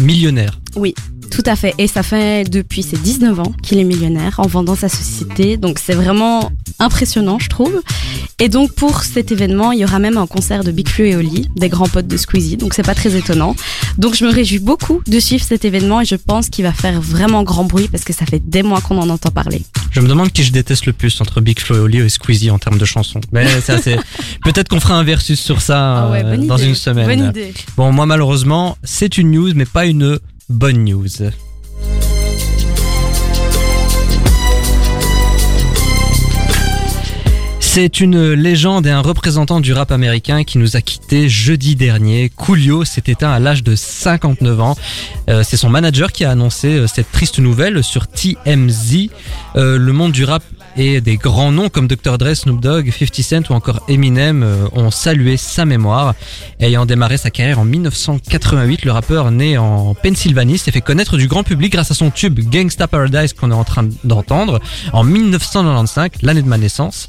millionnaire. 0.00 0.58
Oui, 0.74 0.94
tout 1.32 1.42
à 1.46 1.56
fait. 1.56 1.74
Et 1.78 1.86
ça 1.86 2.02
fait 2.02 2.44
depuis 2.48 2.82
ses 2.82 2.98
19 2.98 3.40
ans 3.40 3.52
qu'il 3.62 3.78
est 3.78 3.84
millionnaire 3.84 4.38
en 4.38 4.46
vendant 4.46 4.76
sa 4.76 4.90
société. 4.90 5.56
Donc 5.56 5.78
c'est 5.78 5.94
vraiment 5.94 6.52
impressionnant, 6.78 7.38
je 7.38 7.48
trouve. 7.48 7.80
Et 8.38 8.50
donc 8.50 8.72
pour 8.72 9.02
cet 9.02 9.32
événement, 9.32 9.72
il 9.72 9.80
y 9.80 9.84
aura 9.84 9.98
même 9.98 10.18
un 10.18 10.26
concert 10.26 10.62
de 10.62 10.70
Big 10.70 10.88
Flo 10.88 11.06
et 11.06 11.16
Oli, 11.16 11.48
des 11.56 11.70
grands 11.70 11.88
potes 11.88 12.06
de 12.06 12.16
Squeezie. 12.18 12.58
Donc 12.58 12.74
c'est 12.74 12.82
pas 12.82 12.94
très 12.94 13.16
étonnant. 13.16 13.56
Donc 13.96 14.14
je 14.14 14.26
me 14.26 14.30
réjouis 14.30 14.58
beaucoup 14.58 15.00
de 15.06 15.18
suivre 15.20 15.42
cet 15.42 15.64
événement 15.64 16.02
et 16.02 16.04
je 16.04 16.16
pense 16.16 16.50
qu'il 16.50 16.64
va 16.64 16.72
faire 16.72 17.00
vraiment 17.00 17.42
grand 17.44 17.64
bruit 17.64 17.88
parce 17.88 18.04
que 18.04 18.12
ça 18.12 18.26
fait 18.26 18.42
des 18.44 18.62
mois 18.62 18.82
qu'on 18.82 18.98
en 18.98 19.08
entend 19.08 19.30
parler. 19.30 19.62
Je 19.90 20.00
me 20.00 20.08
demande 20.08 20.32
qui 20.32 20.44
je 20.44 20.52
déteste 20.52 20.84
le 20.84 20.92
plus 20.92 21.18
entre 21.22 21.40
Big 21.40 21.58
Flo 21.58 21.76
et 21.76 21.80
Oli 21.80 21.98
et 21.98 22.08
Squeezie 22.10 22.50
en 22.50 22.58
termes 22.58 22.78
de 22.78 22.84
chansons. 22.84 23.20
Mais 23.32 23.46
c'est 23.62 23.72
assez. 23.72 23.96
Peut-être 24.44 24.68
qu'on 24.68 24.80
fera 24.80 24.94
un 24.96 25.04
versus 25.04 25.40
sur 25.40 25.62
ça 25.62 26.12
euh, 26.12 26.36
dans 26.36 26.58
une 26.58 26.74
semaine. 26.74 27.08
Ah 27.08 27.16
Bonne 27.16 27.30
idée. 27.30 27.54
Bon, 27.78 27.90
moi 27.90 28.04
malheureusement, 28.04 28.76
c'est 28.84 29.16
une 29.16 29.30
news, 29.30 29.52
mais 29.54 29.64
pas 29.64 29.86
une 29.86 30.18
bonne 30.52 30.84
news. 30.84 31.22
C'est 37.74 38.00
une 38.00 38.34
légende 38.34 38.86
et 38.86 38.90
un 38.90 39.00
représentant 39.00 39.58
du 39.58 39.72
rap 39.72 39.92
américain 39.92 40.44
qui 40.44 40.58
nous 40.58 40.76
a 40.76 40.82
quitté 40.82 41.30
jeudi 41.30 41.74
dernier. 41.74 42.28
Coolio 42.28 42.84
s'est 42.84 43.04
éteint 43.06 43.30
à 43.30 43.38
l'âge 43.38 43.62
de 43.62 43.74
59 43.74 44.60
ans. 44.60 44.76
Euh, 45.30 45.42
c'est 45.42 45.56
son 45.56 45.70
manager 45.70 46.12
qui 46.12 46.26
a 46.26 46.30
annoncé 46.32 46.68
euh, 46.68 46.86
cette 46.86 47.10
triste 47.10 47.38
nouvelle 47.38 47.82
sur 47.82 48.08
TMZ. 48.08 49.08
Euh, 49.56 49.78
le 49.78 49.92
monde 49.94 50.12
du 50.12 50.24
rap 50.24 50.42
et 50.76 51.00
des 51.00 51.16
grands 51.16 51.52
noms 51.52 51.68
comme 51.68 51.86
Dr. 51.86 52.18
Dre, 52.18 52.34
Snoop 52.34 52.60
Dogg, 52.60 52.90
50 52.90 53.22
Cent 53.22 53.50
ou 53.50 53.54
encore 53.54 53.80
Eminem 53.88 54.42
euh, 54.42 54.66
ont 54.72 54.90
salué 54.90 55.36
sa 55.36 55.64
mémoire. 55.64 56.14
Ayant 56.60 56.86
démarré 56.86 57.16
sa 57.16 57.30
carrière 57.30 57.58
en 57.58 57.64
1988, 57.64 58.84
le 58.84 58.92
rappeur 58.92 59.30
né 59.30 59.58
en 59.58 59.94
Pennsylvanie 59.94 60.58
s'est 60.58 60.70
fait 60.70 60.80
connaître 60.80 61.16
du 61.16 61.28
grand 61.28 61.42
public 61.42 61.72
grâce 61.72 61.90
à 61.90 61.94
son 61.94 62.10
tube 62.10 62.40
Gangsta 62.50 62.88
Paradise 62.88 63.32
qu'on 63.32 63.50
est 63.50 63.54
en 63.54 63.64
train 63.64 63.88
d'entendre 64.04 64.60
en 64.92 65.04
1995, 65.04 66.10
l'année 66.22 66.42
de 66.42 66.48
ma 66.48 66.58
naissance. 66.58 67.06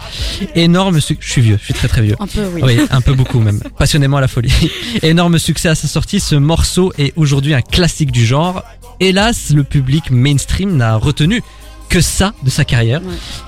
Énorme 0.55 1.01
succès, 1.01 1.25
je 1.25 1.31
suis 1.31 1.41
vieux, 1.41 1.57
je 1.59 1.65
suis 1.65 1.73
très 1.73 1.87
très 1.87 2.01
vieux. 2.01 2.15
Un 2.19 2.27
peu, 2.27 2.45
oui. 2.53 2.61
Oui, 2.63 2.79
un 2.91 3.01
peu 3.01 3.13
beaucoup 3.13 3.39
même. 3.39 3.59
Passionnément 3.77 4.17
à 4.17 4.21
la 4.21 4.27
folie. 4.27 4.53
Énorme 5.01 5.39
succès 5.39 5.69
à 5.69 5.75
sa 5.75 5.87
sortie, 5.87 6.19
ce 6.19 6.35
morceau 6.35 6.93
est 6.97 7.13
aujourd'hui 7.15 7.53
un 7.53 7.61
classique 7.61 8.11
du 8.11 8.25
genre. 8.25 8.63
Hélas, 8.99 9.51
le 9.51 9.63
public 9.63 10.11
mainstream 10.11 10.77
n'a 10.77 10.95
retenu 10.95 11.41
que 11.89 12.01
ça 12.01 12.33
de 12.43 12.49
sa 12.49 12.65
carrière. 12.65 13.01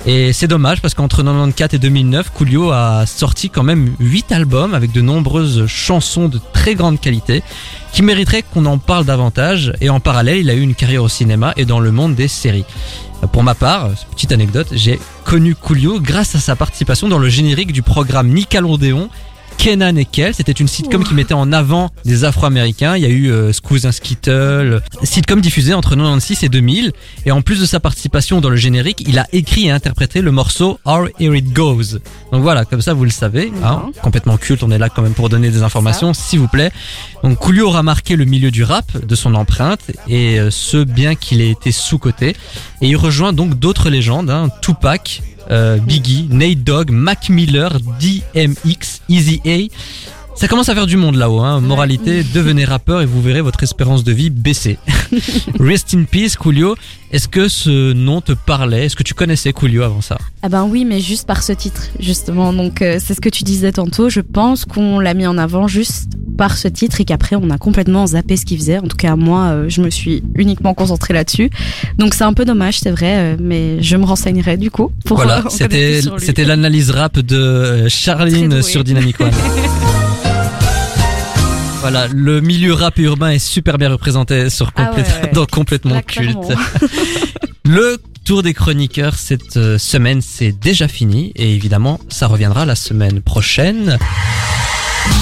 Et 0.05 0.33
c'est 0.33 0.47
dommage 0.47 0.81
parce 0.81 0.93
qu'entre 0.93 1.23
94 1.23 1.73
et 1.73 1.79
2009, 1.79 2.31
Coolio 2.31 2.71
a 2.71 3.05
sorti 3.07 3.49
quand 3.49 3.63
même 3.63 3.95
8 3.99 4.31
albums 4.31 4.73
avec 4.73 4.91
de 4.91 5.01
nombreuses 5.01 5.65
chansons 5.65 6.27
de 6.27 6.39
très 6.53 6.75
grande 6.75 6.99
qualité 6.99 7.41
qui 7.91 8.03
mériteraient 8.03 8.43
qu'on 8.43 8.65
en 8.65 8.77
parle 8.77 9.05
davantage. 9.05 9.73
Et 9.81 9.89
en 9.89 9.99
parallèle, 9.99 10.37
il 10.37 10.49
a 10.49 10.53
eu 10.53 10.61
une 10.61 10.75
carrière 10.75 11.03
au 11.03 11.09
cinéma 11.09 11.53
et 11.57 11.65
dans 11.65 11.79
le 11.79 11.91
monde 11.91 12.13
des 12.13 12.27
séries. 12.27 12.65
Pour 13.31 13.41
ma 13.41 13.55
part, 13.55 13.89
petite 14.11 14.31
anecdote, 14.31 14.67
j'ai 14.73 14.99
connu 15.25 15.55
Coolio 15.55 15.99
grâce 15.99 16.35
à 16.35 16.39
sa 16.39 16.55
participation 16.55 17.09
dans 17.09 17.17
le 17.17 17.27
générique 17.27 17.73
du 17.73 17.81
programme 17.81 18.29
Nickelodeon 18.29 19.09
Kenan 19.57 19.95
et 19.95 20.05
Kel, 20.05 20.33
c'était 20.33 20.51
une 20.51 20.67
sitcom 20.67 21.03
qui 21.03 21.13
mettait 21.13 21.33
en 21.33 21.51
avant 21.51 21.89
des 22.03 22.23
Afro-Américains. 22.23 22.95
Il 22.95 23.03
y 23.03 23.05
a 23.05 23.09
eu 23.09 23.31
euh, 23.31 23.51
Squeeze 23.51 23.85
and 23.85 23.91
Skittle, 23.91 24.81
sitcom 25.03 25.41
diffusée 25.41 25.73
entre 25.73 25.95
96 25.95 26.43
et 26.43 26.49
2000. 26.49 26.91
Et 27.25 27.31
en 27.31 27.41
plus 27.41 27.59
de 27.59 27.65
sa 27.65 27.79
participation 27.79 28.41
dans 28.41 28.49
le 28.49 28.55
générique, 28.55 29.03
il 29.07 29.17
a 29.17 29.27
écrit 29.33 29.67
et 29.67 29.71
interprété 29.71 30.21
le 30.21 30.31
morceau 30.31 30.79
How 30.85 31.07
Here 31.19 31.35
It 31.35 31.51
Goes. 31.53 31.99
Donc 32.31 32.41
voilà, 32.43 32.65
comme 32.65 32.81
ça 32.81 32.93
vous 32.93 33.05
le 33.05 33.09
savez, 33.09 33.51
hein, 33.63 33.91
complètement 34.01 34.37
culte. 34.37 34.63
On 34.63 34.71
est 34.71 34.77
là 34.77 34.89
quand 34.89 35.01
même 35.01 35.13
pour 35.13 35.29
donner 35.29 35.49
des 35.49 35.63
informations, 35.63 36.13
s'il 36.13 36.39
vous 36.39 36.47
plaît. 36.47 36.71
Donc 37.23 37.39
Coolio 37.39 37.67
aura 37.67 37.83
marqué 37.83 38.15
le 38.15 38.25
milieu 38.25 38.51
du 38.51 38.63
rap 38.63 38.85
de 39.05 39.15
son 39.15 39.35
empreinte 39.35 39.91
et 40.07 40.39
euh, 40.39 40.51
ce 40.51 40.83
bien 40.83 41.15
qu'il 41.15 41.41
ait 41.41 41.49
été 41.49 41.71
sous-coté. 41.71 42.35
Et 42.81 42.87
il 42.87 42.97
rejoint 42.97 43.33
donc 43.33 43.55
d'autres 43.55 43.89
légendes, 43.89 44.29
hein, 44.29 44.49
Tupac, 44.61 45.21
Biggie, 45.49 46.27
Nate 46.29 46.63
Dogg, 46.63 46.89
Mac 46.91 47.29
Miller, 47.29 47.69
DMX, 47.99 49.01
Easy 49.09 49.41
A. 49.45 49.67
Ça 50.35 50.49
commence 50.49 50.67
à 50.67 50.75
faire 50.75 50.85
du 50.85 50.97
monde 50.97 51.15
là-haut. 51.15 51.39
Hein. 51.39 51.61
Moralité, 51.61 52.21
devenez 52.33 52.65
rappeur 52.65 53.01
et 53.01 53.05
vous 53.05 53.21
verrez 53.21 53.39
votre 53.39 53.63
espérance 53.63 54.03
de 54.03 54.11
vie 54.11 54.29
baisser. 54.29 54.77
Rest 55.59 55.93
in 55.93 56.03
peace, 56.03 56.35
Coolio. 56.35 56.75
Est-ce 57.11 57.29
que 57.29 57.47
ce 57.47 57.93
nom 57.93 58.19
te 58.19 58.33
parlait? 58.33 58.85
Est-ce 58.85 58.97
que 58.97 59.03
tu 59.03 59.13
connaissais 59.13 59.53
Coolio 59.53 59.83
avant 59.83 60.01
ça? 60.01 60.17
Ah 60.41 60.49
ben 60.49 60.63
oui, 60.69 60.83
mais 60.83 60.99
juste 60.99 61.25
par 61.25 61.41
ce 61.41 61.53
titre, 61.53 61.83
justement. 62.01 62.51
Donc 62.51 62.81
euh, 62.81 62.97
c'est 63.01 63.13
ce 63.13 63.21
que 63.21 63.29
tu 63.29 63.45
disais 63.45 63.71
tantôt. 63.71 64.09
Je 64.09 64.19
pense 64.19 64.65
qu'on 64.65 64.99
l'a 64.99 65.13
mis 65.13 65.25
en 65.25 65.37
avant 65.37 65.67
juste 65.67 66.09
par 66.37 66.57
ce 66.57 66.67
titre 66.67 66.99
et 66.99 67.05
qu'après 67.05 67.37
on 67.37 67.49
a 67.49 67.57
complètement 67.57 68.05
zappé 68.05 68.35
ce 68.35 68.45
qu'il 68.45 68.57
faisait. 68.57 68.79
En 68.79 68.87
tout 68.87 68.97
cas, 68.97 69.15
moi, 69.15 69.45
euh, 69.45 69.69
je 69.69 69.79
me 69.81 69.89
suis 69.89 70.21
uniquement 70.35 70.73
concentrée 70.73 71.13
là-dessus. 71.13 71.49
Donc 71.97 72.13
c'est 72.13 72.25
un 72.25 72.33
peu 72.33 72.43
dommage, 72.43 72.79
c'est 72.79 72.91
vrai, 72.91 73.15
euh, 73.17 73.37
mais 73.39 73.81
je 73.81 73.95
me 73.95 74.03
renseignerai 74.03 74.57
du 74.57 74.69
coup. 74.69 74.91
Pour, 75.05 75.15
Voilà, 75.15 75.43
c'était 75.49 76.43
l'analyse 76.43 76.91
rap 76.91 77.19
de 77.19 77.87
Charline 77.87 78.61
sur 78.61 78.83
Dynamic 78.83 79.21
One. 79.21 79.31
Voilà, 81.87 82.07
le 82.11 82.41
milieu 82.41 82.73
rap 82.73 82.97
urbain 82.97 83.29
est 83.29 83.37
super 83.37 83.77
bien 83.77 83.89
représenté 83.91 84.49
sur 84.49 84.71
Ah 84.75 84.85
complète- 84.85 85.05
ouais, 85.05 85.21
ouais. 85.25 85.31
dans 85.33 85.45
complètement 85.45 85.93
Là, 85.93 86.01
culte. 86.01 86.35
Le 87.63 87.97
tour 88.23 88.41
des 88.41 88.55
chroniqueurs 88.55 89.13
cette 89.19 89.57
euh, 89.57 89.77
semaine, 89.77 90.19
c'est 90.23 90.51
déjà 90.51 90.87
fini 90.87 91.31
et 91.35 91.53
évidemment, 91.53 91.99
ça 92.09 92.25
reviendra 92.25 92.65
la 92.65 92.73
semaine 92.73 93.21
prochaine. 93.21 93.99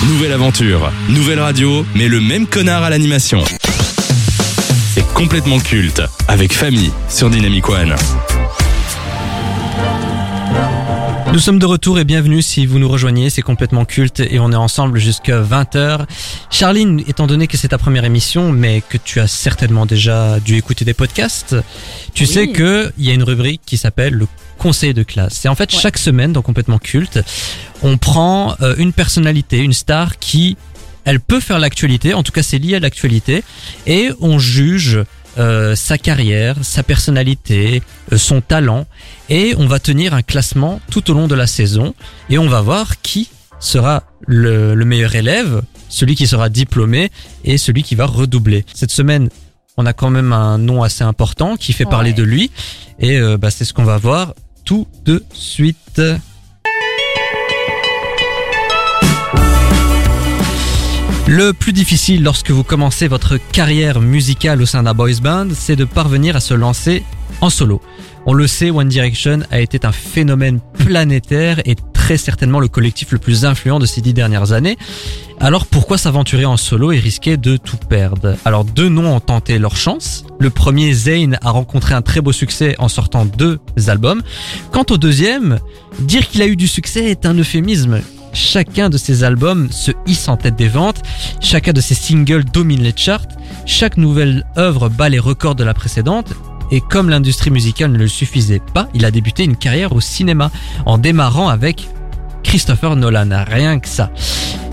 Nouvelle 0.07 0.31
aventure, 0.31 0.89
nouvelle 1.09 1.41
radio, 1.41 1.85
mais 1.95 2.07
le 2.07 2.21
même 2.21 2.47
connard 2.47 2.83
à 2.83 2.89
l'animation. 2.89 3.43
C'est 4.93 5.05
complètement 5.13 5.59
culte, 5.59 6.01
avec 6.29 6.53
famille 6.53 6.91
sur 7.09 7.29
Dynamic 7.29 7.67
One. 7.67 7.93
Nous 11.33 11.39
sommes 11.39 11.57
de 11.57 11.65
retour 11.65 11.97
et 11.97 12.03
bienvenue 12.03 12.43
si 12.43 12.67
vous 12.67 12.77
nous 12.77 12.87
rejoignez, 12.87 13.31
c'est 13.31 13.41
complètement 13.41 13.85
culte 13.85 14.19
et 14.19 14.37
on 14.39 14.51
est 14.51 14.55
ensemble 14.55 14.99
jusqu'à 14.99 15.41
20h. 15.41 16.05
Charline, 16.51 17.01
étant 17.07 17.25
donné 17.25 17.47
que 17.47 17.57
c'est 17.57 17.69
ta 17.69 17.79
première 17.79 18.05
émission, 18.05 18.51
mais 18.51 18.83
que 18.87 18.97
tu 18.99 19.19
as 19.19 19.25
certainement 19.25 19.87
déjà 19.87 20.39
dû 20.39 20.55
écouter 20.57 20.85
des 20.85 20.93
podcasts, 20.93 21.55
tu 22.13 22.25
Oui. 22.25 22.29
sais 22.29 22.47
que 22.49 22.93
il 22.99 23.05
y 23.05 23.09
a 23.09 23.15
une 23.15 23.23
rubrique 23.23 23.61
qui 23.65 23.77
s'appelle 23.77 24.13
le 24.13 24.27
conseil 24.59 24.93
de 24.93 25.01
classe. 25.01 25.43
Et 25.43 25.47
en 25.49 25.55
fait, 25.55 25.73
Ouais. 25.73 25.79
chaque 25.79 25.97
semaine 25.97 26.33
dans 26.33 26.43
complètement 26.43 26.77
culte, 26.77 27.19
on 27.81 27.97
prend 27.97 28.55
euh, 28.61 28.75
une 28.77 28.93
personnalité, 28.93 29.57
une 29.57 29.73
star 29.73 30.19
qui 30.19 30.55
elle 31.03 31.19
peut 31.19 31.39
faire 31.39 31.57
l'actualité, 31.57 32.13
en 32.13 32.21
tout 32.21 32.31
cas 32.31 32.43
c'est 32.43 32.59
lié 32.59 32.75
à 32.75 32.79
l'actualité, 32.79 33.43
et 33.87 34.11
on 34.21 34.37
juge 34.37 34.99
euh, 35.37 35.75
sa 35.75 35.97
carrière, 35.97 36.55
sa 36.61 36.83
personnalité, 36.83 37.81
euh, 38.11 38.17
son 38.17 38.41
talent, 38.41 38.85
et 39.29 39.55
on 39.57 39.67
va 39.67 39.79
tenir 39.79 40.13
un 40.13 40.21
classement 40.21 40.79
tout 40.91 41.09
au 41.09 41.13
long 41.13 41.27
de 41.27 41.35
la 41.35 41.47
saison, 41.47 41.95
et 42.29 42.37
on 42.37 42.47
va 42.47 42.61
voir 42.61 43.01
qui 43.01 43.29
sera 43.59 44.03
le, 44.27 44.75
le 44.75 44.85
meilleur 44.85 45.15
élève, 45.15 45.61
celui 45.89 46.15
qui 46.15 46.27
sera 46.27 46.49
diplômé, 46.49 47.11
et 47.43 47.57
celui 47.57 47.83
qui 47.83 47.95
va 47.95 48.05
redoubler. 48.05 48.65
Cette 48.73 48.91
semaine, 48.91 49.29
on 49.77 49.85
a 49.85 49.93
quand 49.93 50.09
même 50.09 50.33
un 50.33 50.57
nom 50.57 50.83
assez 50.83 51.03
important 51.03 51.55
qui 51.55 51.73
fait 51.73 51.85
parler 51.85 52.13
de 52.13 52.23
lui, 52.23 52.51
et 52.99 53.17
euh, 53.17 53.37
bah, 53.37 53.49
c'est 53.49 53.65
ce 53.65 53.73
qu'on 53.73 53.85
va 53.85 53.97
voir 53.97 54.33
tout 54.65 54.87
de 55.03 55.23
suite. 55.33 56.01
Le 61.35 61.51
plus 61.51 61.73
difficile 61.73 62.21
lorsque 62.21 62.51
vous 62.51 62.63
commencez 62.63 63.07
votre 63.07 63.37
carrière 63.37 63.99
musicale 64.01 64.61
au 64.61 64.67
sein 64.67 64.83
d'un 64.83 64.93
boys 64.93 65.19
band, 65.19 65.47
c'est 65.55 65.75
de 65.75 65.83
parvenir 65.83 66.35
à 66.35 66.39
se 66.39 66.53
lancer 66.53 67.03
en 67.41 67.49
solo. 67.49 67.81
On 68.27 68.33
le 68.33 68.45
sait, 68.45 68.69
One 68.69 68.87
Direction 68.87 69.39
a 69.49 69.59
été 69.59 69.83
un 69.83 69.91
phénomène 69.91 70.59
planétaire 70.77 71.59
et 71.65 71.75
très 71.91 72.17
certainement 72.17 72.59
le 72.59 72.67
collectif 72.67 73.11
le 73.11 73.17
plus 73.17 73.45
influent 73.45 73.79
de 73.79 73.87
ces 73.87 73.99
dix 73.99 74.13
dernières 74.13 74.51
années. 74.51 74.77
Alors 75.39 75.65
pourquoi 75.65 75.97
s'aventurer 75.97 76.45
en 76.45 76.55
solo 76.55 76.91
et 76.91 76.99
risquer 76.99 77.35
de 77.35 77.57
tout 77.57 77.77
perdre? 77.77 78.35
Alors 78.45 78.63
deux 78.63 78.89
noms 78.89 79.15
ont 79.15 79.19
tenté 79.19 79.57
leur 79.57 79.75
chance. 79.75 80.25
Le 80.39 80.51
premier, 80.51 80.93
Zayn, 80.93 81.39
a 81.41 81.49
rencontré 81.49 81.95
un 81.95 82.03
très 82.03 82.21
beau 82.21 82.31
succès 82.31 82.75
en 82.77 82.89
sortant 82.89 83.25
deux 83.25 83.59
albums. 83.87 84.21
Quant 84.71 84.85
au 84.91 84.97
deuxième, 84.97 85.57
dire 85.97 86.27
qu'il 86.27 86.43
a 86.43 86.47
eu 86.47 86.55
du 86.55 86.67
succès 86.67 87.05
est 87.05 87.25
un 87.25 87.33
euphémisme. 87.33 88.01
Chacun 88.33 88.89
de 88.89 88.97
ses 88.97 89.23
albums 89.23 89.71
se 89.71 89.91
hisse 90.07 90.27
en 90.27 90.37
tête 90.37 90.55
des 90.55 90.67
ventes, 90.67 91.03
chacun 91.39 91.71
de 91.71 91.81
ses 91.81 91.93
singles 91.93 92.43
domine 92.43 92.81
les 92.81 92.93
charts, 92.95 93.27
chaque 93.65 93.97
nouvelle 93.97 94.43
œuvre 94.57 94.89
bat 94.89 95.09
les 95.09 95.19
records 95.19 95.55
de 95.55 95.63
la 95.63 95.73
précédente, 95.73 96.33
et 96.71 96.81
comme 96.81 97.09
l'industrie 97.09 97.51
musicale 97.51 97.91
ne 97.91 97.97
le 97.97 98.07
suffisait 98.07 98.61
pas, 98.73 98.89
il 98.95 99.05
a 99.05 99.11
débuté 99.11 99.43
une 99.43 99.55
carrière 99.55 99.93
au 99.93 100.01
cinéma 100.01 100.51
en 100.87 100.97
démarrant 100.97 101.47
avec 101.47 101.87
Christopher 102.43 102.95
Nolan, 102.95 103.29
rien 103.47 103.79
que 103.79 103.87
ça. 103.87 104.11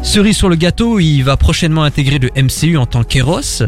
Cerise 0.02 0.36
sur 0.36 0.48
le 0.48 0.56
gâteau, 0.56 0.98
il 0.98 1.22
va 1.22 1.36
prochainement 1.36 1.84
intégrer 1.84 2.18
le 2.18 2.30
MCU 2.34 2.78
en 2.78 2.86
tant 2.86 3.04
qu'Eros. 3.04 3.64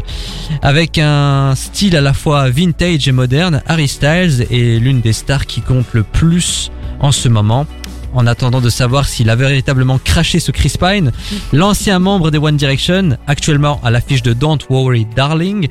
Avec 0.63 0.97
un 0.97 1.53
style 1.55 1.95
à 1.95 2.01
la 2.01 2.13
fois 2.13 2.49
vintage 2.49 3.07
et 3.07 3.11
moderne, 3.11 3.61
Harry 3.67 3.87
Styles 3.87 4.47
est 4.49 4.79
l'une 4.79 5.01
des 5.01 5.13
stars 5.13 5.45
qui 5.45 5.61
compte 5.61 5.93
le 5.93 6.01
plus 6.01 6.71
en 6.99 7.11
ce 7.11 7.29
moment. 7.29 7.67
En 8.13 8.27
attendant 8.27 8.61
de 8.61 8.69
savoir 8.69 9.07
s'il 9.07 9.29
a 9.29 9.35
véritablement 9.35 9.97
craché 9.97 10.39
ce 10.39 10.51
Chris 10.51 10.73
Pine, 10.79 11.11
l'ancien 11.51 11.99
membre 11.99 12.29
des 12.31 12.37
One 12.37 12.57
Direction, 12.57 13.17
actuellement 13.27 13.79
à 13.83 13.91
l'affiche 13.91 14.21
de 14.21 14.33
Don't 14.33 14.59
Worry 14.69 15.05
Darling, 15.15 15.67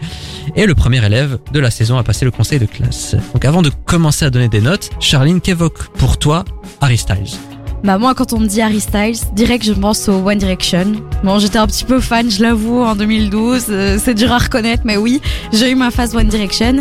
est 0.56 0.66
le 0.66 0.74
premier 0.74 1.04
élève 1.04 1.38
de 1.52 1.60
la 1.60 1.70
saison 1.70 1.98
à 1.98 2.02
passer 2.02 2.24
le 2.24 2.30
conseil 2.30 2.58
de 2.58 2.66
classe. 2.66 3.14
Donc 3.32 3.44
avant 3.44 3.62
de 3.62 3.70
commencer 3.84 4.24
à 4.24 4.30
donner 4.30 4.48
des 4.48 4.60
notes, 4.60 4.90
Charline, 5.00 5.40
qu'évoque 5.40 5.88
pour 5.96 6.18
toi 6.18 6.44
Harry 6.80 6.98
Styles? 6.98 7.51
Bah 7.84 7.98
moi 7.98 8.14
quand 8.14 8.32
on 8.32 8.38
me 8.38 8.46
dit 8.46 8.60
Harry 8.60 8.80
Styles, 8.80 9.16
direct 9.34 9.64
je 9.64 9.72
pense 9.72 10.08
au 10.08 10.24
One 10.28 10.38
Direction. 10.38 10.92
Bon 11.24 11.40
j'étais 11.40 11.58
un 11.58 11.66
petit 11.66 11.82
peu 11.82 11.98
fan, 11.98 12.30
je 12.30 12.40
l'avoue, 12.40 12.80
en 12.80 12.94
2012, 12.94 13.64
euh, 13.70 13.98
c'est 14.02 14.14
dur 14.14 14.30
à 14.30 14.38
reconnaître, 14.38 14.82
mais 14.84 14.96
oui, 14.96 15.20
j'ai 15.52 15.68
eu 15.70 15.74
ma 15.74 15.90
phase 15.90 16.14
One 16.14 16.28
Direction. 16.28 16.76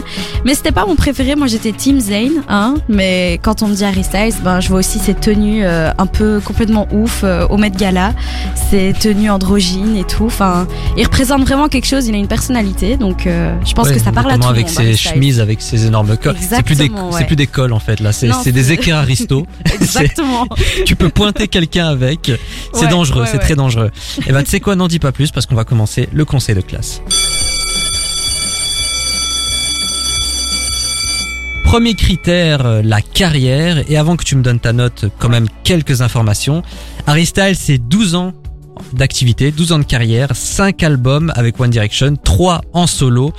Mais 0.45 0.53
c'était 0.53 0.71
pas 0.71 0.85
mon 0.85 0.95
préféré, 0.95 1.35
moi 1.35 1.47
j'étais 1.47 1.71
Team 1.71 1.99
Zayn, 1.99 2.43
hein. 2.49 2.75
Mais 2.87 3.39
quand 3.41 3.63
on 3.63 3.67
me 3.67 3.73
dit 3.73 3.83
Harry 3.83 4.03
Styles, 4.03 4.35
ben 4.43 4.59
je 4.59 4.69
vois 4.69 4.77
aussi 4.79 4.99
ses 4.99 5.15
tenues 5.15 5.63
euh, 5.63 5.89
un 5.97 6.05
peu 6.05 6.39
complètement 6.43 6.87
ouf 6.91 7.21
euh, 7.23 7.47
au 7.47 7.57
Met 7.57 7.71
Gala, 7.71 8.13
ses 8.69 8.93
tenues 8.93 9.31
androgynes 9.31 9.97
et 9.97 10.03
tout. 10.03 10.25
Enfin, 10.25 10.67
il 10.97 11.03
représente 11.03 11.41
vraiment 11.41 11.67
quelque 11.67 11.87
chose, 11.87 12.07
il 12.07 12.13
a 12.13 12.17
une 12.19 12.27
personnalité, 12.27 12.95
donc 12.97 13.25
euh, 13.25 13.55
je 13.65 13.73
pense 13.73 13.87
Ouais, 13.87 13.95
que 13.95 13.99
ça 13.99 14.11
parle 14.11 14.31
à 14.31 14.37
tout 14.37 14.47
avec 14.47 14.69
ses 14.69 14.95
chemises, 14.95 15.39
avec 15.39 15.61
ses 15.63 15.87
énormes 15.87 16.15
cols. 16.15 16.35
C'est 16.39 16.61
plus 16.61 16.75
des, 16.75 16.91
c'est 17.17 17.25
plus 17.25 17.35
des 17.35 17.47
cols 17.47 17.73
en 17.73 17.79
fait 17.79 17.99
là, 17.99 18.11
c'est 18.11 18.51
des 18.51 18.71
équerres 18.71 18.97
aristo. 18.97 19.47
Exactement. 19.73 20.45
tu 20.91 20.97
peux 20.97 21.09
pointer 21.09 21.47
quelqu'un 21.47 21.87
avec. 21.87 22.29
C'est 22.73 22.81
Ouais, 22.81 22.87
dangereux, 22.89 23.21
ouais, 23.21 23.27
c'est 23.27 23.37
ouais. 23.37 23.43
très 23.43 23.55
dangereux. 23.55 23.91
Et 24.27 24.33
ben 24.33 24.43
tu 24.43 24.49
sais 24.49 24.59
quoi, 24.59 24.75
n'en 24.75 24.89
dis 24.89 24.99
pas 24.99 25.13
plus 25.13 25.31
parce 25.31 25.45
qu'on 25.45 25.55
va 25.55 25.63
commencer 25.63 26.09
le 26.11 26.25
conseil 26.25 26.53
de 26.53 26.59
classe. 26.59 27.01
Premier 31.63 31.93
critère, 31.93 32.65
euh, 32.65 32.81
la 32.83 32.99
carrière. 33.01 33.89
Et 33.89 33.95
avant 33.95 34.17
que 34.17 34.25
tu 34.25 34.35
me 34.35 34.43
donnes 34.43 34.59
ta 34.59 34.73
note, 34.73 35.05
quand 35.17 35.29
même 35.29 35.47
quelques 35.63 36.01
informations. 36.01 36.61
Harry 37.07 37.25
Styles, 37.25 37.55
c'est 37.55 37.77
12 37.77 38.15
ans 38.15 38.33
d'activité, 38.93 39.51
12 39.51 39.71
ans 39.71 39.79
de 39.79 39.83
carrière, 39.83 40.29
5 40.33 40.83
albums 40.83 41.31
avec 41.35 41.59
One 41.59 41.69
Direction, 41.69 42.15
3 42.21 42.61
en 42.73 42.87
solo, 42.87 43.33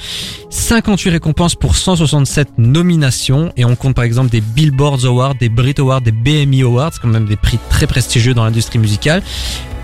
58 0.50 1.10
récompenses 1.10 1.54
pour 1.54 1.76
167 1.76 2.58
nominations 2.58 3.52
et 3.56 3.64
on 3.64 3.76
compte 3.76 3.94
par 3.94 4.04
exemple 4.04 4.30
des 4.30 4.40
Billboard 4.40 5.04
Awards, 5.04 5.34
des 5.34 5.48
Brit 5.48 5.74
Awards, 5.78 6.00
des 6.00 6.12
BMI 6.12 6.62
Awards, 6.62 6.92
quand 7.00 7.08
même 7.08 7.26
des 7.26 7.36
prix 7.36 7.58
très 7.70 7.86
prestigieux 7.86 8.34
dans 8.34 8.44
l'industrie 8.44 8.78
musicale. 8.78 9.22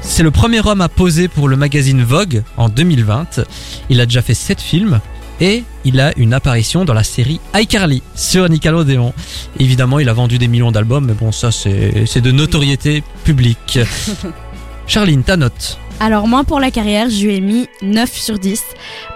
C'est 0.01 0.23
le 0.23 0.31
premier 0.31 0.67
homme 0.67 0.81
à 0.81 0.89
poser 0.89 1.29
pour 1.29 1.49
le 1.49 1.57
magazine 1.57 2.03
Vogue 2.03 2.43
en 2.57 2.69
2020. 2.69 3.41
Il 3.91 4.01
a 4.01 4.07
déjà 4.07 4.23
fait 4.23 4.35
7 4.35 4.61
films 4.61 5.01
et 5.41 5.65
il 5.85 6.01
a 6.01 6.13
une 6.17 6.35
apparition 6.35 6.85
dans 6.85 6.95
la 6.95 7.05
série 7.05 7.41
iCarly 7.55 8.03
sur 8.15 8.49
Nickelodeon. 8.49 9.13
Évidemment, 9.59 9.99
il 9.99 10.09
a 10.09 10.13
vendu 10.13 10.39
des 10.39 10.49
millions 10.49 10.73
d'albums, 10.73 11.07
mais 11.07 11.15
bon, 11.15 11.33
ça 11.33 11.51
c'est 11.53 12.21
de 12.21 12.31
notoriété 12.31 13.03
publique. 13.25 13.79
Charline, 14.89 15.23
ta 15.23 15.37
note 15.37 15.88
Alors 16.01 16.29
moi 16.29 16.45
pour 16.45 16.61
la 16.61 16.71
carrière, 16.71 17.11
je 17.11 17.27
lui 17.27 17.35
ai 17.35 17.41
mis 17.41 17.67
9 17.83 18.13
sur 18.13 18.39
10 18.39 18.63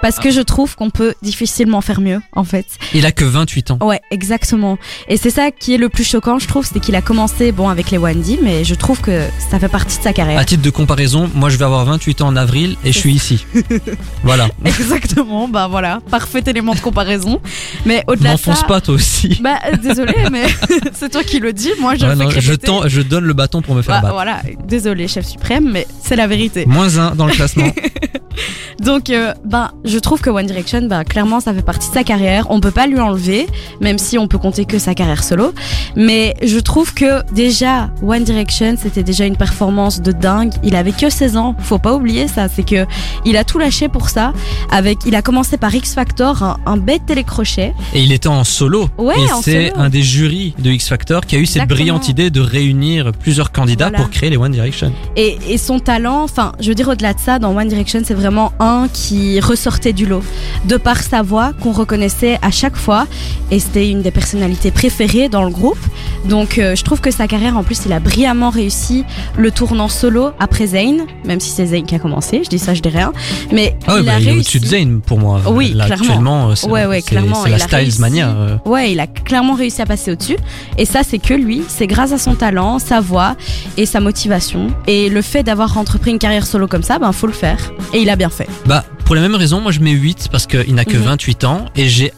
parce 0.00 0.18
que 0.18 0.30
je 0.32 0.40
trouve 0.40 0.74
qu'on 0.74 0.90
peut 0.90 1.14
difficilement 1.22 1.80
faire 1.80 2.00
mieux 2.00 2.20
en 2.32 2.42
fait. 2.42 2.66
Il 2.92 3.06
a 3.06 3.12
que 3.12 3.24
28 3.24 3.70
ans. 3.70 3.78
Ouais, 3.80 4.00
exactement. 4.10 4.78
Et 5.06 5.16
c'est 5.16 5.30
ça 5.30 5.52
qui 5.52 5.74
est 5.74 5.78
le 5.78 5.88
plus 5.88 6.02
choquant, 6.02 6.40
je 6.40 6.48
trouve, 6.48 6.66
c'est 6.66 6.80
qu'il 6.80 6.96
a 6.96 7.00
commencé 7.02 7.52
bon 7.52 7.68
avec 7.68 7.92
les 7.92 7.98
Wendy, 7.98 8.40
mais 8.42 8.64
je 8.64 8.74
trouve 8.74 9.00
que 9.00 9.22
ça 9.50 9.60
fait 9.60 9.68
partie 9.68 9.98
de 9.98 10.02
sa 10.02 10.12
carrière. 10.12 10.40
À 10.40 10.44
titre 10.44 10.62
de 10.62 10.70
comparaison, 10.70 11.30
moi 11.34 11.50
je 11.50 11.56
vais 11.56 11.64
avoir 11.64 11.84
28 11.84 12.20
ans 12.22 12.26
en 12.28 12.36
avril 12.36 12.76
et 12.84 12.90
je 12.92 12.98
suis 12.98 13.12
ici. 13.12 13.46
voilà. 14.24 14.48
Exactement, 14.64 15.46
bah 15.46 15.68
voilà, 15.70 16.00
parfait 16.10 16.42
élément 16.46 16.74
de 16.74 16.80
comparaison. 16.80 17.40
Mais 17.86 18.02
au-delà 18.08 18.34
de 18.34 18.38
ça, 18.40 18.50
M'enfonce 18.50 18.66
pas 18.66 18.80
toi 18.80 18.94
aussi. 18.94 19.38
bah 19.40 19.60
désolé, 19.80 20.14
mais 20.32 20.46
c'est 20.94 21.10
toi 21.12 21.22
qui 21.22 21.38
le 21.38 21.52
dis, 21.52 21.70
moi 21.80 21.94
je 21.94 22.06
Ouais, 22.06 22.16
le 22.16 22.24
non, 22.24 22.30
je, 22.30 22.54
tends- 22.54 22.88
je 22.88 23.02
donne 23.02 23.24
le 23.24 23.34
bâton 23.34 23.62
pour 23.62 23.76
me 23.76 23.82
faire 23.82 23.94
Bah, 23.96 24.00
battre. 24.02 24.14
voilà, 24.14 24.42
désolé 24.66 25.06
chef 25.06 25.24
suprême, 25.26 25.70
mais 25.72 25.86
c'est 26.02 26.16
la 26.16 26.26
vérité. 26.26 26.64
Moins 26.72 26.96
1 26.96 27.14
dans 27.16 27.26
le 27.26 27.32
classement. 27.32 27.70
Donc, 28.82 29.10
euh, 29.10 29.32
ben, 29.44 29.70
je 29.84 29.98
trouve 29.98 30.20
que 30.20 30.30
One 30.30 30.46
Direction, 30.46 30.82
ben, 30.82 31.04
clairement, 31.04 31.40
ça 31.40 31.52
fait 31.54 31.62
partie 31.62 31.88
de 31.88 31.94
sa 31.94 32.04
carrière. 32.04 32.46
On 32.50 32.60
peut 32.60 32.70
pas 32.70 32.86
lui 32.86 32.98
enlever, 33.00 33.46
même 33.80 33.98
si 33.98 34.18
on 34.18 34.26
peut 34.28 34.38
compter 34.38 34.64
que 34.64 34.78
sa 34.78 34.94
carrière 34.94 35.22
solo. 35.22 35.52
Mais 35.96 36.34
je 36.42 36.58
trouve 36.58 36.94
que 36.94 37.22
déjà, 37.32 37.90
One 38.02 38.24
Direction, 38.24 38.76
c'était 38.80 39.02
déjà 39.02 39.24
une 39.26 39.36
performance 39.36 40.00
de 40.00 40.12
dingue. 40.12 40.52
Il 40.64 40.74
avait 40.76 40.92
que 40.92 41.10
16 41.10 41.36
ans. 41.36 41.54
Faut 41.60 41.78
pas 41.78 41.94
oublier 41.94 42.28
ça. 42.28 42.48
C'est 42.48 42.64
que 42.64 42.86
il 43.24 43.36
a 43.36 43.44
tout 43.44 43.58
lâché 43.58 43.88
pour 43.88 44.08
ça. 44.08 44.32
Avec, 44.70 44.98
il 45.06 45.14
a 45.14 45.22
commencé 45.22 45.56
par 45.56 45.74
X 45.74 45.94
Factor, 45.94 46.42
un, 46.42 46.56
un 46.66 46.76
bête 46.76 47.06
télécrochet. 47.06 47.74
Et 47.94 48.02
il 48.02 48.12
était 48.12 48.28
en 48.28 48.44
solo. 48.44 48.88
Ouais, 48.98 49.14
et 49.18 49.26
c'est 49.42 49.72
un 49.74 49.88
des 49.90 50.02
jurys 50.02 50.54
de 50.58 50.70
X 50.70 50.88
Factor 50.88 51.26
qui 51.26 51.36
a 51.36 51.38
eu 51.38 51.46
cette 51.46 51.68
brillante 51.68 52.08
idée 52.08 52.30
de 52.30 52.40
réunir 52.40 53.12
plusieurs 53.12 53.52
candidats 53.52 53.88
Voilà. 53.90 53.98
pour 53.98 54.10
créer 54.10 54.30
les 54.30 54.36
One 54.36 54.52
Direction. 54.52 54.92
Et, 55.16 55.38
et 55.48 55.58
son 55.58 55.78
talent, 55.78 56.22
enfin, 56.22 56.52
je 56.60 56.68
veux 56.68 56.74
dire, 56.74 56.88
au-delà 56.88 57.14
de 57.14 57.20
ça, 57.20 57.38
dans 57.38 57.56
One 57.56 57.68
Direction, 57.68 58.00
c'est 58.04 58.14
vraiment 58.22 58.52
un 58.60 58.86
qui 58.92 59.40
ressortait 59.40 59.92
du 59.92 60.06
lot. 60.06 60.22
De 60.64 60.76
par 60.76 61.02
sa 61.02 61.22
voix, 61.22 61.52
qu'on 61.60 61.72
reconnaissait 61.72 62.38
à 62.42 62.50
chaque 62.50 62.76
fois. 62.76 63.06
Et 63.50 63.58
c'était 63.58 63.90
une 63.90 64.00
des 64.02 64.10
personnalités 64.12 64.70
préférées 64.70 65.28
dans 65.28 65.42
le 65.44 65.50
groupe. 65.50 65.78
Donc, 66.24 66.58
euh, 66.58 66.74
je 66.76 66.84
trouve 66.84 67.00
que 67.00 67.10
sa 67.10 67.26
carrière, 67.26 67.56
en 67.56 67.64
plus, 67.64 67.82
il 67.84 67.92
a 67.92 67.98
brillamment 68.00 68.50
réussi 68.50 69.04
le 69.36 69.50
tournant 69.50 69.88
solo 69.88 70.30
après 70.38 70.68
Zayn. 70.68 71.06
Même 71.24 71.40
si 71.40 71.50
c'est 71.50 71.66
Zayn 71.66 71.84
qui 71.84 71.94
a 71.94 71.98
commencé, 71.98 72.42
je 72.44 72.48
dis 72.48 72.58
ça, 72.60 72.74
je 72.74 72.80
dis 72.80 72.88
rien. 72.88 73.12
Mais 73.52 73.76
Ah 73.86 73.94
ouais, 73.94 74.00
il 74.00 74.06
bah, 74.06 74.12
a 74.14 74.20
il 74.20 74.24
réussi. 74.28 74.38
au-dessus 74.40 74.60
de 74.60 74.66
Zayn 74.66 75.00
pour 75.04 75.18
moi. 75.18 75.40
Oui, 75.48 75.72
Là, 75.74 75.88
clairement. 75.90 76.50
Euh, 76.50 76.54
c'est 76.54 76.68
Ouais, 76.68 76.86
ouais, 76.86 77.02
clairement, 77.02 77.44
la 77.46 77.58
Styles 77.58 77.76
réussi. 77.76 78.00
mania. 78.00 78.28
euh. 78.28 78.56
Ouais, 78.64 78.92
il 78.92 79.00
a 79.00 79.06
clairement 79.08 79.54
réussi 79.54 79.82
à 79.82 79.86
passer 79.86 80.12
au-dessus. 80.12 80.36
Et 80.78 80.84
ça, 80.84 81.00
c'est 81.02 81.18
que 81.18 81.34
lui. 81.34 81.62
C'est 81.68 81.86
grâce 81.88 82.12
à 82.12 82.18
son 82.18 82.34
talent, 82.34 82.78
sa 82.78 83.00
voix 83.00 83.34
et 83.76 83.84
sa 83.86 83.98
motivation. 84.00 84.68
Et 84.86 85.08
le 85.08 85.22
fait 85.22 85.42
d'avoir 85.42 85.76
entrepris 85.76 86.12
une 86.12 86.18
carrière 86.18 86.46
solo 86.46 86.66
comme 86.68 86.82
ça, 86.84 86.98
ben, 86.98 87.10
faut 87.12 87.26
le 87.26 87.32
faire. 87.32 87.58
Et 87.92 88.00
il 88.02 88.10
a 88.10 88.11
bien 88.16 88.30
fait. 88.30 88.48
Bah, 88.66 88.84
pour 89.04 89.14
la 89.14 89.20
même 89.20 89.34
raison, 89.34 89.60
moi 89.60 89.72
je 89.72 89.80
mets 89.80 89.92
8 89.92 90.28
parce 90.30 90.46
qu'il 90.46 90.74
n'a 90.74 90.84
que 90.84 90.96
Mhm. 90.96 91.02
28 91.04 91.44
ans 91.44 91.66
et 91.76 91.88
j'ai 91.88 92.12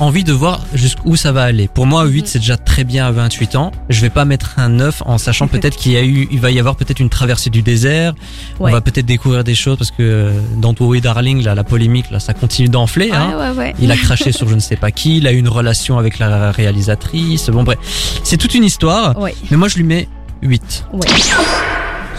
envie 0.00 0.24
de 0.24 0.32
voir 0.32 0.60
jusqu'où 0.74 1.14
ça 1.14 1.30
va 1.30 1.44
aller. 1.44 1.68
Pour 1.68 1.86
moi, 1.86 2.04
8 2.04 2.22
Mhm. 2.22 2.26
c'est 2.26 2.38
déjà 2.40 2.56
très 2.56 2.82
bien 2.82 3.06
à 3.06 3.12
28 3.12 3.54
ans. 3.54 3.70
Je 3.88 4.00
vais 4.00 4.10
pas 4.10 4.24
mettre 4.24 4.54
un 4.58 4.68
9 4.68 5.02
en 5.06 5.18
sachant 5.18 5.46
peut-être 5.48 5.76
qu'il 5.76 5.92
y 5.92 5.96
a 5.96 6.02
eu, 6.04 6.26
il 6.32 6.40
va 6.40 6.50
y 6.50 6.58
avoir 6.58 6.74
peut-être 6.74 6.98
une 6.98 7.08
traversée 7.08 7.48
du 7.48 7.62
désert. 7.62 8.12
On 8.58 8.68
va 8.70 8.80
peut-être 8.80 9.06
découvrir 9.06 9.44
des 9.44 9.54
choses 9.54 9.78
parce 9.78 9.92
que 9.92 10.02
euh, 10.02 10.32
dans 10.56 10.74
Worry 10.80 11.00
Darling, 11.00 11.44
là, 11.44 11.54
la 11.54 11.62
polémique, 11.62 12.10
là, 12.10 12.18
ça 12.18 12.34
continue 12.34 12.68
d'enfler. 12.68 13.12
hein. 13.12 13.34
Ouais, 13.38 13.50
ouais, 13.50 13.56
ouais. 13.56 13.74
Il 13.80 13.92
a 13.92 13.96
craché 13.96 14.32
sur 14.32 14.48
je 14.48 14.54
ne 14.56 14.60
sais 14.60 14.76
pas 14.76 14.90
qui, 14.90 15.18
il 15.18 15.26
a 15.28 15.32
eu 15.32 15.36
une 15.38 15.48
relation 15.48 15.96
avec 15.98 16.18
la 16.18 16.50
réalisatrice. 16.50 17.48
Bon 17.50 17.62
bref, 17.62 17.78
c'est 18.24 18.36
toute 18.36 18.54
une 18.54 18.64
histoire. 18.64 19.14
Mais 19.50 19.56
moi 19.56 19.68
je 19.68 19.76
lui 19.76 19.84
mets 19.84 20.08
8. 20.42 20.86
ouais. 20.92 21.06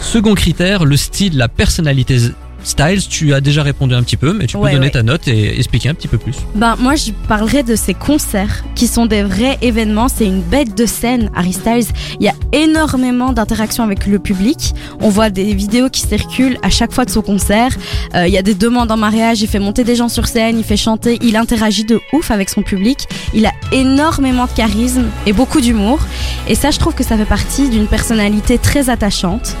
Second 0.00 0.34
critère, 0.34 0.84
le 0.84 0.96
style, 0.96 1.36
la 1.36 1.48
personnalité. 1.48 2.18
Styles, 2.66 3.06
tu 3.08 3.32
as 3.32 3.40
déjà 3.40 3.62
répondu 3.62 3.94
un 3.94 4.02
petit 4.02 4.16
peu, 4.16 4.32
mais 4.32 4.46
tu 4.46 4.56
peux 4.56 4.64
Ouais, 4.64 4.72
donner 4.72 4.86
ouais. 4.86 4.90
ta 4.90 5.02
note 5.04 5.28
et 5.28 5.56
expliquer 5.56 5.88
un 5.88 5.94
petit 5.94 6.08
peu 6.08 6.18
plus. 6.18 6.34
Ben, 6.56 6.74
moi, 6.80 6.96
je 6.96 7.12
parlerai 7.28 7.62
de 7.62 7.76
ces 7.76 7.94
concerts 7.94 8.64
qui 8.74 8.88
sont 8.88 9.06
des 9.06 9.22
vrais 9.22 9.56
événements. 9.62 10.08
C'est 10.08 10.26
une 10.26 10.40
bête 10.42 10.76
de 10.76 10.84
scène, 10.84 11.30
Harry 11.36 11.52
Styles. 11.52 11.86
Il 12.18 12.26
y 12.26 12.28
a 12.28 12.34
énormément 12.52 13.32
d'interactions 13.32 13.84
avec 13.84 14.06
le 14.06 14.18
public. 14.18 14.74
On 15.00 15.10
voit 15.10 15.30
des 15.30 15.54
vidéos 15.54 15.88
qui 15.90 16.00
circulent 16.00 16.58
à 16.62 16.70
chaque 16.70 16.92
fois 16.92 17.04
de 17.04 17.10
son 17.10 17.22
concert. 17.22 17.70
Euh, 18.16 18.26
il 18.26 18.34
y 18.34 18.38
a 18.38 18.42
des 18.42 18.54
demandes 18.54 18.90
en 18.90 18.96
mariage. 18.96 19.42
Il 19.42 19.48
fait 19.48 19.60
monter 19.60 19.84
des 19.84 19.94
gens 19.94 20.08
sur 20.08 20.26
scène, 20.26 20.58
il 20.58 20.64
fait 20.64 20.76
chanter. 20.76 21.18
Il 21.22 21.36
interagit 21.36 21.84
de 21.84 22.00
ouf 22.12 22.32
avec 22.32 22.48
son 22.50 22.62
public. 22.62 22.98
Il 23.32 23.46
a 23.46 23.52
énormément 23.70 24.46
de 24.46 24.50
charisme 24.52 25.04
et 25.26 25.32
beaucoup 25.32 25.60
d'humour. 25.60 26.00
Et 26.48 26.56
ça, 26.56 26.72
je 26.72 26.78
trouve 26.80 26.94
que 26.94 27.04
ça 27.04 27.16
fait 27.16 27.24
partie 27.24 27.68
d'une 27.68 27.86
personnalité 27.86 28.58
très 28.58 28.90
attachante. 28.90 29.56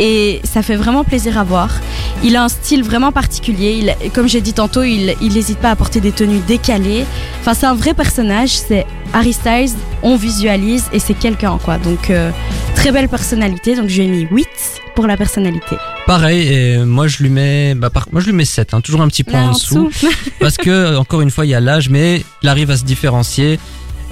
Et 0.00 0.40
ça 0.44 0.62
fait 0.62 0.76
vraiment 0.76 1.04
plaisir 1.04 1.38
à 1.38 1.44
voir. 1.44 1.70
Il 2.24 2.36
a 2.36 2.42
un 2.44 2.47
style 2.48 2.82
vraiment 2.82 3.12
particulier. 3.12 3.80
Il, 4.04 4.10
comme 4.12 4.28
j'ai 4.28 4.40
dit 4.40 4.52
tantôt, 4.52 4.82
il 4.82 5.14
n'hésite 5.20 5.58
pas 5.58 5.70
à 5.70 5.76
porter 5.76 6.00
des 6.00 6.12
tenues 6.12 6.40
décalées. 6.46 7.04
Enfin, 7.40 7.54
c'est 7.54 7.66
un 7.66 7.74
vrai 7.74 7.94
personnage. 7.94 8.50
C'est 8.50 8.86
Harry 9.12 9.32
Styles. 9.32 9.70
On 10.02 10.16
visualise 10.16 10.84
et 10.92 10.98
c'est 10.98 11.14
quelqu'un 11.14 11.58
quoi. 11.58 11.78
Donc 11.78 12.10
euh, 12.10 12.30
très 12.74 12.92
belle 12.92 13.08
personnalité. 13.08 13.74
Donc 13.76 13.88
je 13.88 14.02
lui 14.02 14.04
ai 14.04 14.10
mis 14.10 14.26
8 14.30 14.46
pour 14.94 15.06
la 15.06 15.16
personnalité. 15.16 15.76
Pareil, 16.06 16.48
et 16.48 16.78
moi 16.78 17.06
je 17.06 17.22
lui 17.22 17.28
mets, 17.30 17.74
bah, 17.74 17.90
par- 17.90 18.06
moi 18.12 18.20
je 18.20 18.26
lui 18.26 18.32
mets 18.32 18.44
7, 18.44 18.74
hein, 18.74 18.80
toujours 18.80 19.00
un 19.02 19.08
petit 19.08 19.22
point 19.24 19.40
Là, 19.42 19.48
en 19.48 19.52
dessous. 19.52 19.90
parce 20.40 20.56
que 20.56 20.96
encore 20.96 21.20
une 21.20 21.30
fois 21.30 21.46
il 21.46 21.50
y 21.50 21.54
a 21.54 21.60
l'âge 21.60 21.88
mais 21.88 22.24
il 22.42 22.48
arrive 22.48 22.70
à 22.70 22.76
se 22.76 22.84
différencier 22.84 23.60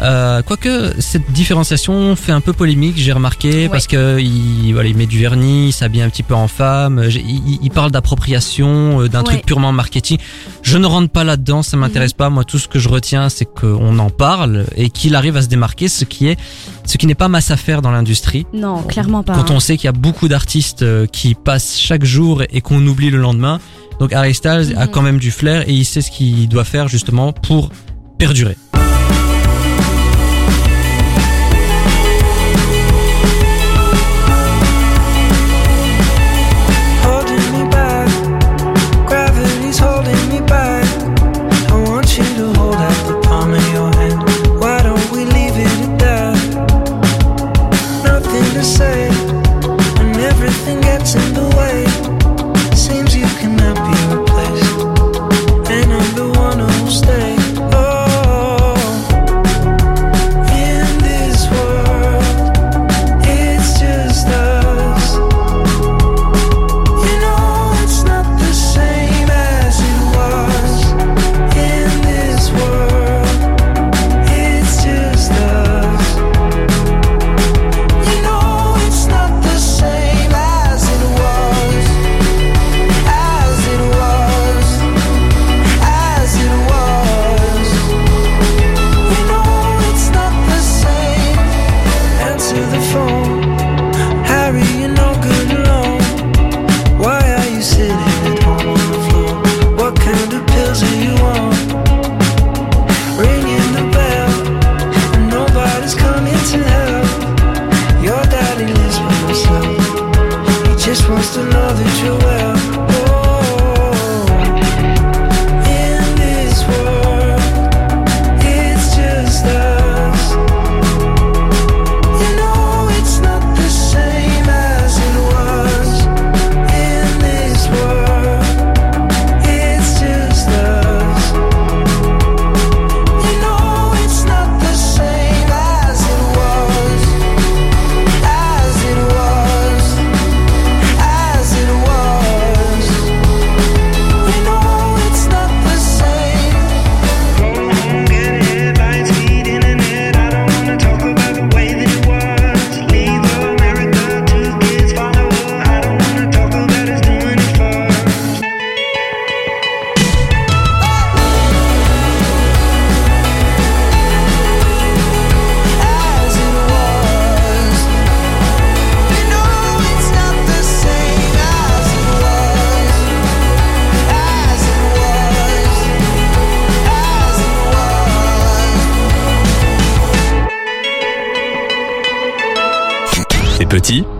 euh, 0.00 0.42
quoique 0.42 0.92
cette 1.00 1.30
différenciation 1.32 2.14
fait 2.16 2.32
un 2.32 2.40
peu 2.42 2.52
polémique 2.52 2.94
j'ai 2.98 3.12
remarqué 3.12 3.46
Ouais. 3.64 3.68
parce 3.68 3.86
que 3.86 4.18
il, 4.20 4.72
voilà, 4.74 4.88
il 4.88 4.96
met 4.96 5.06
du 5.06 5.18
vernis 5.18 5.68
il 5.68 5.72
s'habille 5.72 6.02
un 6.02 6.10
petit 6.10 6.22
peu 6.22 6.34
en 6.34 6.48
femme 6.48 7.02
il, 7.10 7.58
il 7.62 7.70
parle 7.70 7.90
d'appropriation 7.90 9.00
euh, 9.00 9.08
d'un 9.08 9.20
Ouais. 9.20 9.24
truc 9.24 9.46
purement 9.46 9.72
marketing 9.72 10.18
je 10.62 10.76
ne 10.78 10.86
rentre 10.86 11.08
pas 11.10 11.24
là-dedans 11.24 11.62
ça 11.62 11.76
m'intéresse 11.76 12.12
Mhm. 12.12 12.16
pas 12.18 12.30
moi 12.30 12.44
tout 12.44 12.58
ce 12.58 12.68
que 12.68 12.78
je 12.78 12.88
retiens 12.88 13.28
c'est 13.30 13.46
qu'on 13.46 13.98
en 13.98 14.10
parle 14.10 14.66
et 14.76 14.90
qu'il 14.90 15.14
arrive 15.14 15.36
à 15.36 15.42
se 15.42 15.48
démarquer 15.48 15.88
ce 15.88 16.04
qui 16.04 16.28
est 16.28 16.38
ce 16.84 16.98
qui 16.98 17.06
n'est 17.06 17.14
pas 17.14 17.28
masse 17.28 17.50
à 17.50 17.56
faire 17.56 17.80
dans 17.82 17.90
l'industrie 17.90 18.46
non, 18.52 18.82
clairement 18.82 19.22
pas. 19.22 19.34
quand 19.34 19.50
hein. 19.50 19.54
on 19.56 19.60
sait 19.60 19.76
qu'il 19.76 19.86
y 19.86 19.88
a 19.88 19.92
beaucoup 19.92 20.28
d'artistes 20.28 20.82
euh, 20.82 21.06
qui 21.06 21.34
passent 21.34 21.78
chaque 21.78 22.04
jour 22.04 22.42
et 22.50 22.60
qu'on 22.60 22.86
oublie 22.86 23.10
le 23.10 23.18
lendemain. 23.18 23.60
Donc 23.98 24.12
Harry 24.12 24.34
Styles 24.34 24.74
a 24.76 24.84
Mhm. 24.86 24.90
quand 24.92 25.02
même 25.02 25.18
du 25.18 25.30
flair 25.30 25.62
et 25.68 25.72
il 25.72 25.84
sait 25.86 26.02
ce 26.02 26.10
qu'il 26.10 26.48
doit 26.48 26.64
faire 26.64 26.86
justement 26.88 27.32
pour 27.32 27.70
perdurer. 28.18 28.56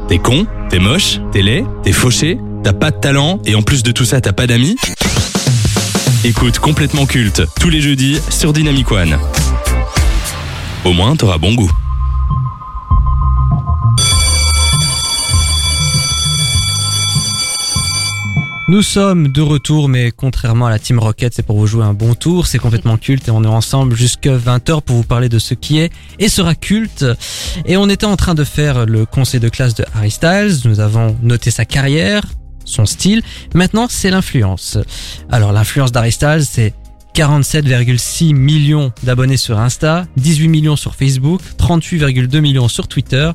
T'es 0.08 0.18
con, 0.18 0.46
t'es 0.68 0.78
moche, 0.78 1.20
t'es 1.32 1.42
laid, 1.42 1.64
t'es 1.82 1.90
fauché, 1.90 2.38
t'as 2.62 2.72
pas 2.72 2.92
de 2.92 2.96
talent 2.96 3.40
et 3.44 3.56
en 3.56 3.62
plus 3.62 3.82
de 3.82 3.90
tout 3.90 4.04
ça 4.04 4.20
t'as 4.20 4.32
pas 4.32 4.46
d'amis 4.46 4.76
Écoute 6.24 6.60
complètement 6.60 7.06
culte 7.06 7.42
tous 7.60 7.70
les 7.70 7.80
jeudis 7.80 8.20
sur 8.30 8.52
Dynamic 8.52 8.90
One. 8.92 9.18
Au 10.84 10.92
moins 10.92 11.16
t'auras 11.16 11.38
bon 11.38 11.54
goût. 11.54 11.70
Nous 18.68 18.82
sommes 18.82 19.28
de 19.28 19.42
retour, 19.42 19.88
mais 19.88 20.10
contrairement 20.10 20.66
à 20.66 20.70
la 20.70 20.80
Team 20.80 20.98
Rocket, 20.98 21.32
c'est 21.32 21.44
pour 21.44 21.56
vous 21.56 21.68
jouer 21.68 21.84
un 21.84 21.94
bon 21.94 22.14
tour, 22.14 22.48
c'est 22.48 22.58
complètement 22.58 22.96
culte 22.96 23.28
et 23.28 23.30
on 23.30 23.44
est 23.44 23.46
ensemble 23.46 23.94
jusqu'à 23.94 24.36
20h 24.36 24.82
pour 24.82 24.96
vous 24.96 25.04
parler 25.04 25.28
de 25.28 25.38
ce 25.38 25.54
qui 25.54 25.78
est 25.78 25.92
et 26.18 26.28
sera 26.28 26.56
culte. 26.56 27.04
Et 27.66 27.76
on 27.76 27.88
était 27.88 28.06
en 28.06 28.16
train 28.16 28.34
de 28.34 28.42
faire 28.42 28.84
le 28.84 29.06
conseil 29.06 29.38
de 29.38 29.48
classe 29.48 29.76
de 29.76 29.84
Harry 29.94 30.10
Styles, 30.10 30.62
nous 30.64 30.80
avons 30.80 31.16
noté 31.22 31.52
sa 31.52 31.64
carrière, 31.64 32.24
son 32.64 32.86
style, 32.86 33.22
maintenant 33.54 33.86
c'est 33.88 34.10
l'influence. 34.10 34.78
Alors 35.30 35.52
l'influence 35.52 35.92
d'Harry 35.92 36.10
Styles, 36.10 36.44
c'est 36.44 36.74
47,6 37.14 38.34
millions 38.34 38.92
d'abonnés 39.04 39.36
sur 39.36 39.60
Insta, 39.60 40.06
18 40.16 40.48
millions 40.48 40.76
sur 40.76 40.96
Facebook, 40.96 41.40
38,2 41.56 42.40
millions 42.40 42.68
sur 42.68 42.88
Twitter. 42.88 43.30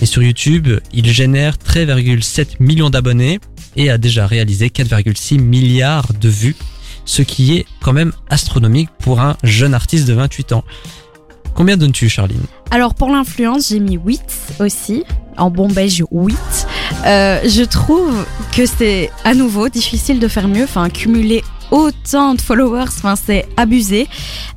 Et 0.00 0.06
sur 0.06 0.22
YouTube, 0.22 0.68
il 0.94 1.12
génère 1.12 1.56
13,7 1.56 2.56
millions 2.60 2.88
d'abonnés 2.88 3.40
et 3.78 3.88
a 3.90 3.96
déjà 3.96 4.26
réalisé 4.26 4.68
4,6 4.68 5.40
milliards 5.40 6.12
de 6.12 6.28
vues, 6.28 6.56
ce 7.06 7.22
qui 7.22 7.56
est 7.56 7.64
quand 7.80 7.94
même 7.94 8.12
astronomique 8.28 8.90
pour 8.98 9.20
un 9.20 9.36
jeune 9.42 9.72
artiste 9.72 10.06
de 10.06 10.12
28 10.12 10.52
ans. 10.52 10.64
Combien 11.54 11.76
donnes-tu, 11.76 12.08
Charline? 12.08 12.42
Alors 12.70 12.94
pour 12.94 13.08
l'influence, 13.08 13.68
j'ai 13.70 13.80
mis 13.80 13.96
8 13.96 14.20
aussi. 14.60 15.04
En 15.36 15.50
bon 15.50 15.68
belge, 15.68 16.02
8. 16.10 16.36
Euh, 17.06 17.40
je 17.44 17.62
trouve 17.62 18.12
que 18.54 18.66
c'est 18.66 19.10
à 19.24 19.34
nouveau 19.34 19.68
difficile 19.68 20.18
de 20.18 20.28
faire 20.28 20.48
mieux, 20.48 20.64
enfin 20.64 20.90
cumuler 20.90 21.44
autant 21.70 22.34
de 22.34 22.40
followers, 22.40 22.84
enfin 22.88 23.14
c'est 23.16 23.46
abusé. 23.56 24.08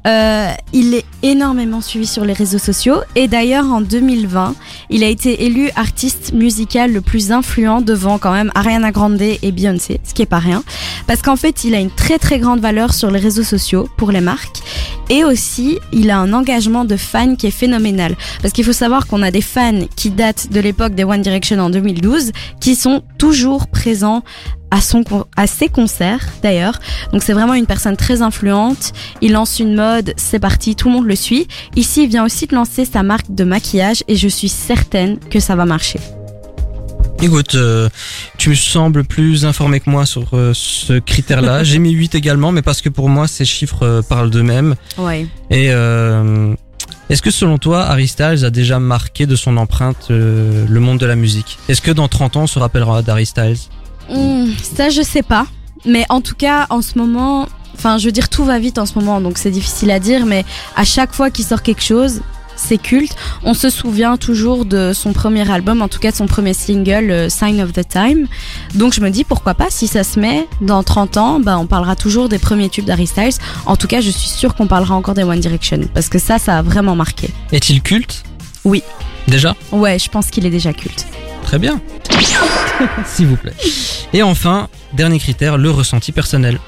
Euh, 0.08 0.52
il 0.74 0.96
est 0.96 1.06
énormément 1.22 1.82
suivi 1.82 2.08
sur 2.08 2.26
les 2.26 2.34
réseaux 2.34 2.58
sociaux. 2.58 2.98
Et 3.16 3.28
d'ailleurs 3.28 3.66
en 3.66 3.82
2020, 3.82 4.56
il 4.90 5.04
a 5.04 5.08
été 5.08 5.46
élu 5.46 5.70
artiste 5.76 6.34
musical 6.34 6.92
le 6.92 7.02
plus 7.02 7.32
influent 7.32 7.82
devant 7.82 8.18
quand 8.18 8.32
même 8.32 8.52
Ariana 8.56 8.92
Grande 8.92 9.22
et 9.22 9.52
Beyoncé, 9.52 10.00
ce 10.04 10.14
qui 10.14 10.22
est 10.22 10.28
pas 10.28 10.40
rien, 10.40 10.64
parce 11.06 11.22
qu'en 11.22 11.36
fait 11.36 11.64
il 11.64 11.76
a 11.76 11.80
une 11.80 11.92
très 11.92 12.18
très 12.18 12.40
grande 12.40 12.60
valeur 12.60 12.94
sur 12.94 13.12
les 13.12 13.20
réseaux 13.20 13.44
sociaux 13.44 13.88
pour 13.98 14.12
les 14.12 14.22
marques. 14.22 14.62
Et 15.10 15.24
aussi 15.24 15.80
il 15.92 16.10
a 16.10 16.18
un 16.18 16.34
engagement 16.34 16.86
de 16.86 16.98
fans 16.98 17.36
qui 17.36 17.48
est 17.48 17.52
phénoménal, 17.52 18.16
parce 18.42 18.54
qu'il 18.54 18.64
faut 18.64 18.74
savoir 18.74 19.08
qu'on 19.08 19.22
a 19.22 19.32
des 19.32 19.42
fans 19.42 19.82
qui 19.96 20.10
datent 20.10 20.52
de 20.52 20.60
l'époque 20.60 20.96
des 20.96 21.04
One 21.04 21.22
Direction 21.22 21.60
en 21.60 21.70
2012 21.70 22.32
qui 22.60 22.76
sont 22.76 23.04
toujours 23.18 23.68
présents 23.68 24.24
à, 24.72 24.82
son, 24.82 25.04
à 25.36 25.48
ses 25.48 25.68
concerts 25.68 26.26
d'ailleurs. 26.42 26.80
Donc 27.12 27.22
c'est 27.22 27.34
vraiment 27.34 27.54
une 27.54 27.66
personne 27.68 27.98
très 27.98 28.22
influente. 28.22 28.94
Il 29.22 29.34
lance 29.34 29.60
une 29.60 29.76
mode, 29.76 30.14
c'est 30.18 30.40
parti, 30.40 30.76
tout 30.76 30.88
le 30.88 30.96
monde 30.96 31.06
le 31.06 31.16
suit. 31.16 31.48
Ici, 31.76 32.04
il 32.04 32.10
vient 32.10 32.26
aussi 32.26 32.48
de 32.48 32.56
lancer 32.56 32.86
sa 32.86 33.04
marque 33.04 33.34
de 33.34 33.44
maquillage 33.44 34.04
et 34.08 34.16
je 34.16 34.28
suis 34.28 34.50
certaine 34.50 35.20
que 35.20 35.40
ça 35.40 35.56
va 35.56 35.66
marcher. 35.66 36.00
Écoute, 37.22 37.54
euh, 37.54 37.88
tu 38.40 38.50
me 38.50 38.56
sembles 38.56 39.04
plus 39.04 39.46
informé 39.46 39.80
que 39.80 39.90
moi 39.92 40.08
sur 40.08 40.30
euh, 40.34 40.54
ce 40.56 40.98
critère-là. 40.98 41.64
J'ai 41.64 41.78
mis 41.78 41.92
8 41.92 42.16
également, 42.16 42.52
mais 42.52 42.64
parce 42.64 42.82
que 42.82 42.90
pour 42.90 43.10
moi, 43.10 43.28
ces 43.28 43.46
chiffres 43.46 43.84
euh, 43.84 44.02
parlent 44.02 44.32
d'eux-mêmes. 44.32 44.74
Ouais. 44.98 45.28
Et 45.52 45.68
est-ce 47.10 47.22
que 47.22 47.30
selon 47.30 47.58
toi, 47.58 47.84
Harry 47.84 48.08
Styles 48.08 48.46
a 48.46 48.50
déjà 48.50 48.80
marqué 48.80 49.28
de 49.28 49.36
son 49.36 49.58
empreinte 49.58 50.08
le 50.10 50.80
monde 50.80 50.98
de 50.98 51.06
la 51.06 51.16
musique? 51.16 51.60
Est-ce 51.68 51.82
que 51.82 51.92
dans 51.92 52.08
30 52.08 52.38
ans, 52.38 52.44
on 52.44 52.48
se 52.48 52.58
rappellera 52.58 53.02
d'Harry 53.02 53.26
Styles? 53.26 53.58
Hmm, 54.12 54.48
ça, 54.76 54.90
je 54.90 55.02
sais 55.02 55.24
pas. 55.24 55.48
Mais 55.86 56.06
en 56.10 56.22
tout 56.22 56.36
cas, 56.36 56.68
en 56.70 56.82
ce 56.82 56.98
moment, 56.98 57.48
enfin, 57.74 57.98
je 57.98 58.06
veux 58.06 58.12
dire, 58.12 58.30
tout 58.30 58.44
va 58.44 58.60
vite 58.60 58.78
en 58.78 58.86
ce 58.86 58.98
moment, 59.00 59.22
donc 59.22 59.38
c'est 59.38 59.52
difficile 59.52 59.92
à 59.92 60.00
dire, 60.00 60.26
mais 60.26 60.46
à 60.76 60.84
chaque 60.84 61.14
fois 61.14 61.32
qu'il 61.32 61.46
sort 61.46 61.64
quelque 61.64 61.82
chose, 61.82 62.22
c'est 62.56 62.78
culte. 62.78 63.16
On 63.44 63.54
se 63.54 63.70
souvient 63.70 64.18
toujours 64.18 64.66
de 64.66 64.94
son 64.94 65.14
premier 65.14 65.50
album, 65.50 65.82
en 65.82 65.88
tout 65.88 66.00
cas 66.00 66.12
de 66.12 66.16
son 66.16 66.28
premier 66.28 66.54
single, 66.54 67.10
euh, 67.10 67.30
Sign 67.30 67.62
of 67.62 67.74
the 67.74 67.88
Time. 67.88 68.28
Donc 68.76 68.94
je 68.94 69.02
me 69.02 69.10
dis, 69.10 69.24
pourquoi 69.24 69.56
pas, 69.56 69.68
si 69.70 69.88
ça 69.88 70.04
se 70.04 70.20
met, 70.20 70.48
dans 70.62 70.84
30 70.84 71.18
ans, 71.18 71.40
bah, 71.40 71.58
on 71.58 71.66
parlera 71.66 71.96
toujours 71.96 72.30
des 72.30 72.38
premiers 72.38 72.70
tubes 72.70 72.86
d'Harry 72.86 73.08
Styles. 73.08 73.34
En 73.66 73.76
tout 73.76 73.88
cas, 73.88 74.02
je 74.02 74.12
suis 74.12 74.30
sûre 74.30 74.54
qu'on 74.54 74.68
parlera 74.68 74.96
encore 74.96 75.16
des 75.16 75.24
One 75.24 75.40
Direction, 75.40 75.80
parce 75.94 76.10
que 76.10 76.20
ça, 76.20 76.38
ça 76.38 76.60
a 76.60 76.62
vraiment 76.62 76.96
marqué. 76.96 77.30
Est-il 77.52 77.82
culte? 77.82 78.24
Oui. 78.64 78.84
Déjà? 79.28 79.56
Ouais, 79.72 79.98
je 79.98 80.10
pense 80.10 80.28
qu'il 80.28 80.46
est 80.46 80.52
déjà 80.52 80.74
culte. 80.74 81.08
Très 81.52 81.60
bien. 81.60 81.82
S'il 83.06 83.28
vous 83.28 83.36
plaît. 83.36 83.52
Et 84.14 84.24
enfin, 84.24 84.70
dernier 84.94 85.20
critère, 85.20 85.58
le 85.58 85.70
ressenti 85.70 86.14
personnel. 86.14 86.60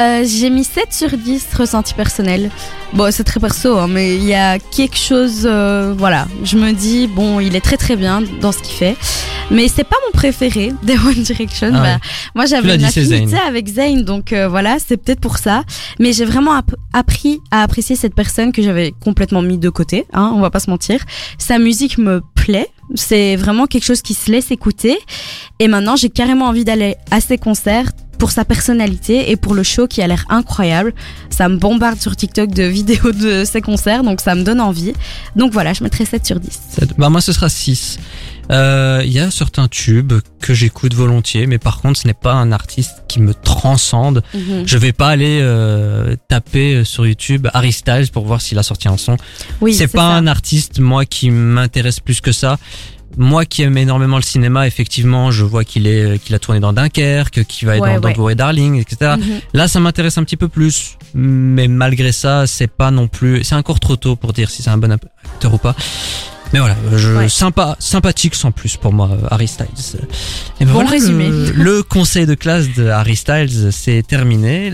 Euh, 0.00 0.22
j'ai 0.28 0.50
mis 0.50 0.64
7 0.64 0.92
sur 0.92 1.08
10 1.16 1.46
ressenti 1.58 1.94
personnel. 1.94 2.50
Bon, 2.92 3.10
c'est 3.10 3.24
très 3.24 3.40
perso, 3.40 3.78
hein, 3.78 3.86
mais 3.88 4.16
il 4.16 4.24
y 4.24 4.34
a 4.34 4.58
quelque 4.58 4.98
chose, 4.98 5.42
euh, 5.46 5.94
voilà. 5.96 6.28
Je 6.44 6.58
me 6.58 6.72
dis, 6.72 7.06
bon, 7.06 7.40
il 7.40 7.56
est 7.56 7.62
très 7.62 7.78
très 7.78 7.96
bien 7.96 8.22
dans 8.42 8.52
ce 8.52 8.58
qu'il 8.58 8.74
fait. 8.74 8.96
Mais 9.50 9.66
c'est 9.66 9.82
pas 9.84 9.96
mon 10.06 10.12
préféré 10.12 10.74
des 10.82 10.98
One 10.98 11.14
Direction. 11.22 11.72
Ah 11.74 11.80
Bah. 11.80 11.98
Moi, 12.34 12.44
j'avais 12.44 12.74
une 12.74 12.84
affinité 12.84 13.26
Zayn. 13.28 13.38
avec 13.48 13.66
Zayn, 13.66 14.02
donc 14.04 14.34
euh, 14.34 14.46
voilà, 14.46 14.76
c'est 14.78 14.98
peut-être 14.98 15.20
pour 15.20 15.38
ça. 15.38 15.62
Mais 15.98 16.12
j'ai 16.12 16.26
vraiment 16.26 16.52
app- 16.52 16.74
appris 16.92 17.40
à 17.50 17.62
apprécier 17.62 17.96
cette 17.96 18.14
personne 18.14 18.52
que 18.52 18.60
j'avais 18.62 18.92
complètement 19.02 19.40
mis 19.40 19.56
de 19.56 19.70
côté, 19.70 20.04
hein, 20.12 20.32
on 20.34 20.40
va 20.40 20.50
pas 20.50 20.60
se 20.60 20.68
mentir. 20.68 21.00
Sa 21.38 21.58
musique 21.58 21.96
me 21.96 22.20
plaît. 22.34 22.68
C'est 22.94 23.36
vraiment 23.36 23.66
quelque 23.66 23.84
chose 23.84 24.02
qui 24.02 24.14
se 24.14 24.30
laisse 24.30 24.50
écouter. 24.50 24.98
Et 25.58 25.68
maintenant, 25.68 25.96
j'ai 25.96 26.10
carrément 26.10 26.46
envie 26.46 26.64
d'aller 26.64 26.96
à 27.10 27.20
ses 27.20 27.38
concerts 27.38 27.90
pour 28.18 28.30
sa 28.32 28.44
personnalité 28.44 29.30
et 29.30 29.36
pour 29.36 29.54
le 29.54 29.62
show 29.62 29.86
qui 29.86 30.02
a 30.02 30.06
l'air 30.06 30.24
incroyable. 30.28 30.92
Ça 31.30 31.48
me 31.48 31.56
bombarde 31.56 32.00
sur 32.00 32.16
TikTok 32.16 32.50
de 32.50 32.62
vidéos 32.64 33.12
de 33.12 33.44
ses 33.44 33.60
concerts, 33.60 34.02
donc 34.02 34.20
ça 34.20 34.34
me 34.34 34.42
donne 34.42 34.60
envie. 34.60 34.92
Donc 35.36 35.52
voilà, 35.52 35.72
je 35.72 35.84
mettrai 35.84 36.04
7 36.04 36.26
sur 36.26 36.40
10. 36.40 36.60
Sept. 36.70 36.98
Bah 36.98 37.08
moi 37.08 37.20
ce 37.20 37.32
sera 37.32 37.48
6. 37.48 37.98
Euh, 38.50 39.02
Il 39.04 39.12
y 39.12 39.20
a 39.20 39.30
certains 39.30 39.68
tubes 39.68 40.14
que 40.40 40.54
j'écoute 40.54 40.94
volontiers, 40.94 41.46
mais 41.46 41.58
par 41.58 41.80
contre 41.80 42.00
ce 42.00 42.06
n'est 42.06 42.14
pas 42.14 42.32
un 42.32 42.52
artiste 42.52 43.02
qui 43.08 43.20
me 43.20 43.34
transcende. 43.34 44.22
Je 44.64 44.78
vais 44.78 44.92
pas 44.92 45.08
aller 45.08 45.40
euh, 45.42 46.16
taper 46.28 46.84
sur 46.84 47.06
YouTube 47.06 47.46
Harry 47.52 47.72
Styles 47.72 48.10
pour 48.12 48.24
voir 48.26 48.40
s'il 48.40 48.58
a 48.58 48.62
sorti 48.62 48.88
un 48.88 48.96
son. 48.96 49.16
Oui, 49.60 49.74
c'est 49.74 49.88
pas 49.88 49.98
ça. 50.10 50.16
un 50.16 50.26
artiste 50.26 50.78
moi 50.80 51.04
qui 51.04 51.30
m'intéresse 51.30 52.00
plus 52.00 52.20
que 52.20 52.32
ça. 52.32 52.58
Moi 53.16 53.46
qui 53.46 53.62
aime 53.62 53.76
énormément 53.78 54.16
le 54.16 54.22
cinéma, 54.22 54.66
effectivement, 54.66 55.30
je 55.30 55.42
vois 55.42 55.64
qu'il 55.64 55.86
est 55.86 56.22
qu'il 56.22 56.34
a 56.34 56.38
tourné 56.38 56.60
dans 56.60 56.72
Dunkerque, 56.72 57.44
qu'il 57.46 57.66
va 57.66 57.76
être 57.76 57.82
Ouais, 57.82 57.98
dans 58.00 58.22
ouais. 58.22 58.34
Darling, 58.34 58.78
etc. 58.80 59.14
Mhm. 59.18 59.40
Là, 59.54 59.66
ça 59.66 59.80
m'intéresse 59.80 60.18
un 60.18 60.24
petit 60.24 60.36
peu 60.36 60.46
plus, 60.48 60.96
mais 61.14 61.68
malgré 61.68 62.12
ça, 62.12 62.46
c'est 62.46 62.68
pas 62.70 62.90
non 62.90 63.08
plus, 63.08 63.42
c'est 63.44 63.54
encore 63.56 63.80
trop 63.80 63.96
tôt 63.96 64.14
pour 64.14 64.32
dire 64.34 64.50
si 64.50 64.62
c'est 64.62 64.70
un 64.70 64.78
bon 64.78 64.92
acteur 64.92 65.52
ou 65.54 65.58
pas. 65.58 65.74
Mais 66.52 66.60
voilà, 66.60 66.76
je 66.96 67.12
Ouais. 67.12 67.28
sympa, 67.28 67.76
sympathique 67.78 68.34
sans 68.34 68.50
plus 68.52 68.76
pour 68.76 68.92
moi, 68.92 69.10
euh, 69.12 69.26
Harry 69.30 69.48
Styles. 69.48 69.66
Et 70.60 70.64
ben 70.64 70.72
Bon 70.72 70.72
voilà, 70.80 70.90
résumé. 70.90 71.28
Le, 71.28 71.50
le 71.52 71.82
conseil 71.82 72.24
de 72.26 72.34
classe 72.34 72.68
de 72.74 72.86
Harry 72.88 73.16
Styles, 73.16 73.68
c'est 73.70 74.02
terminé. 74.06 74.66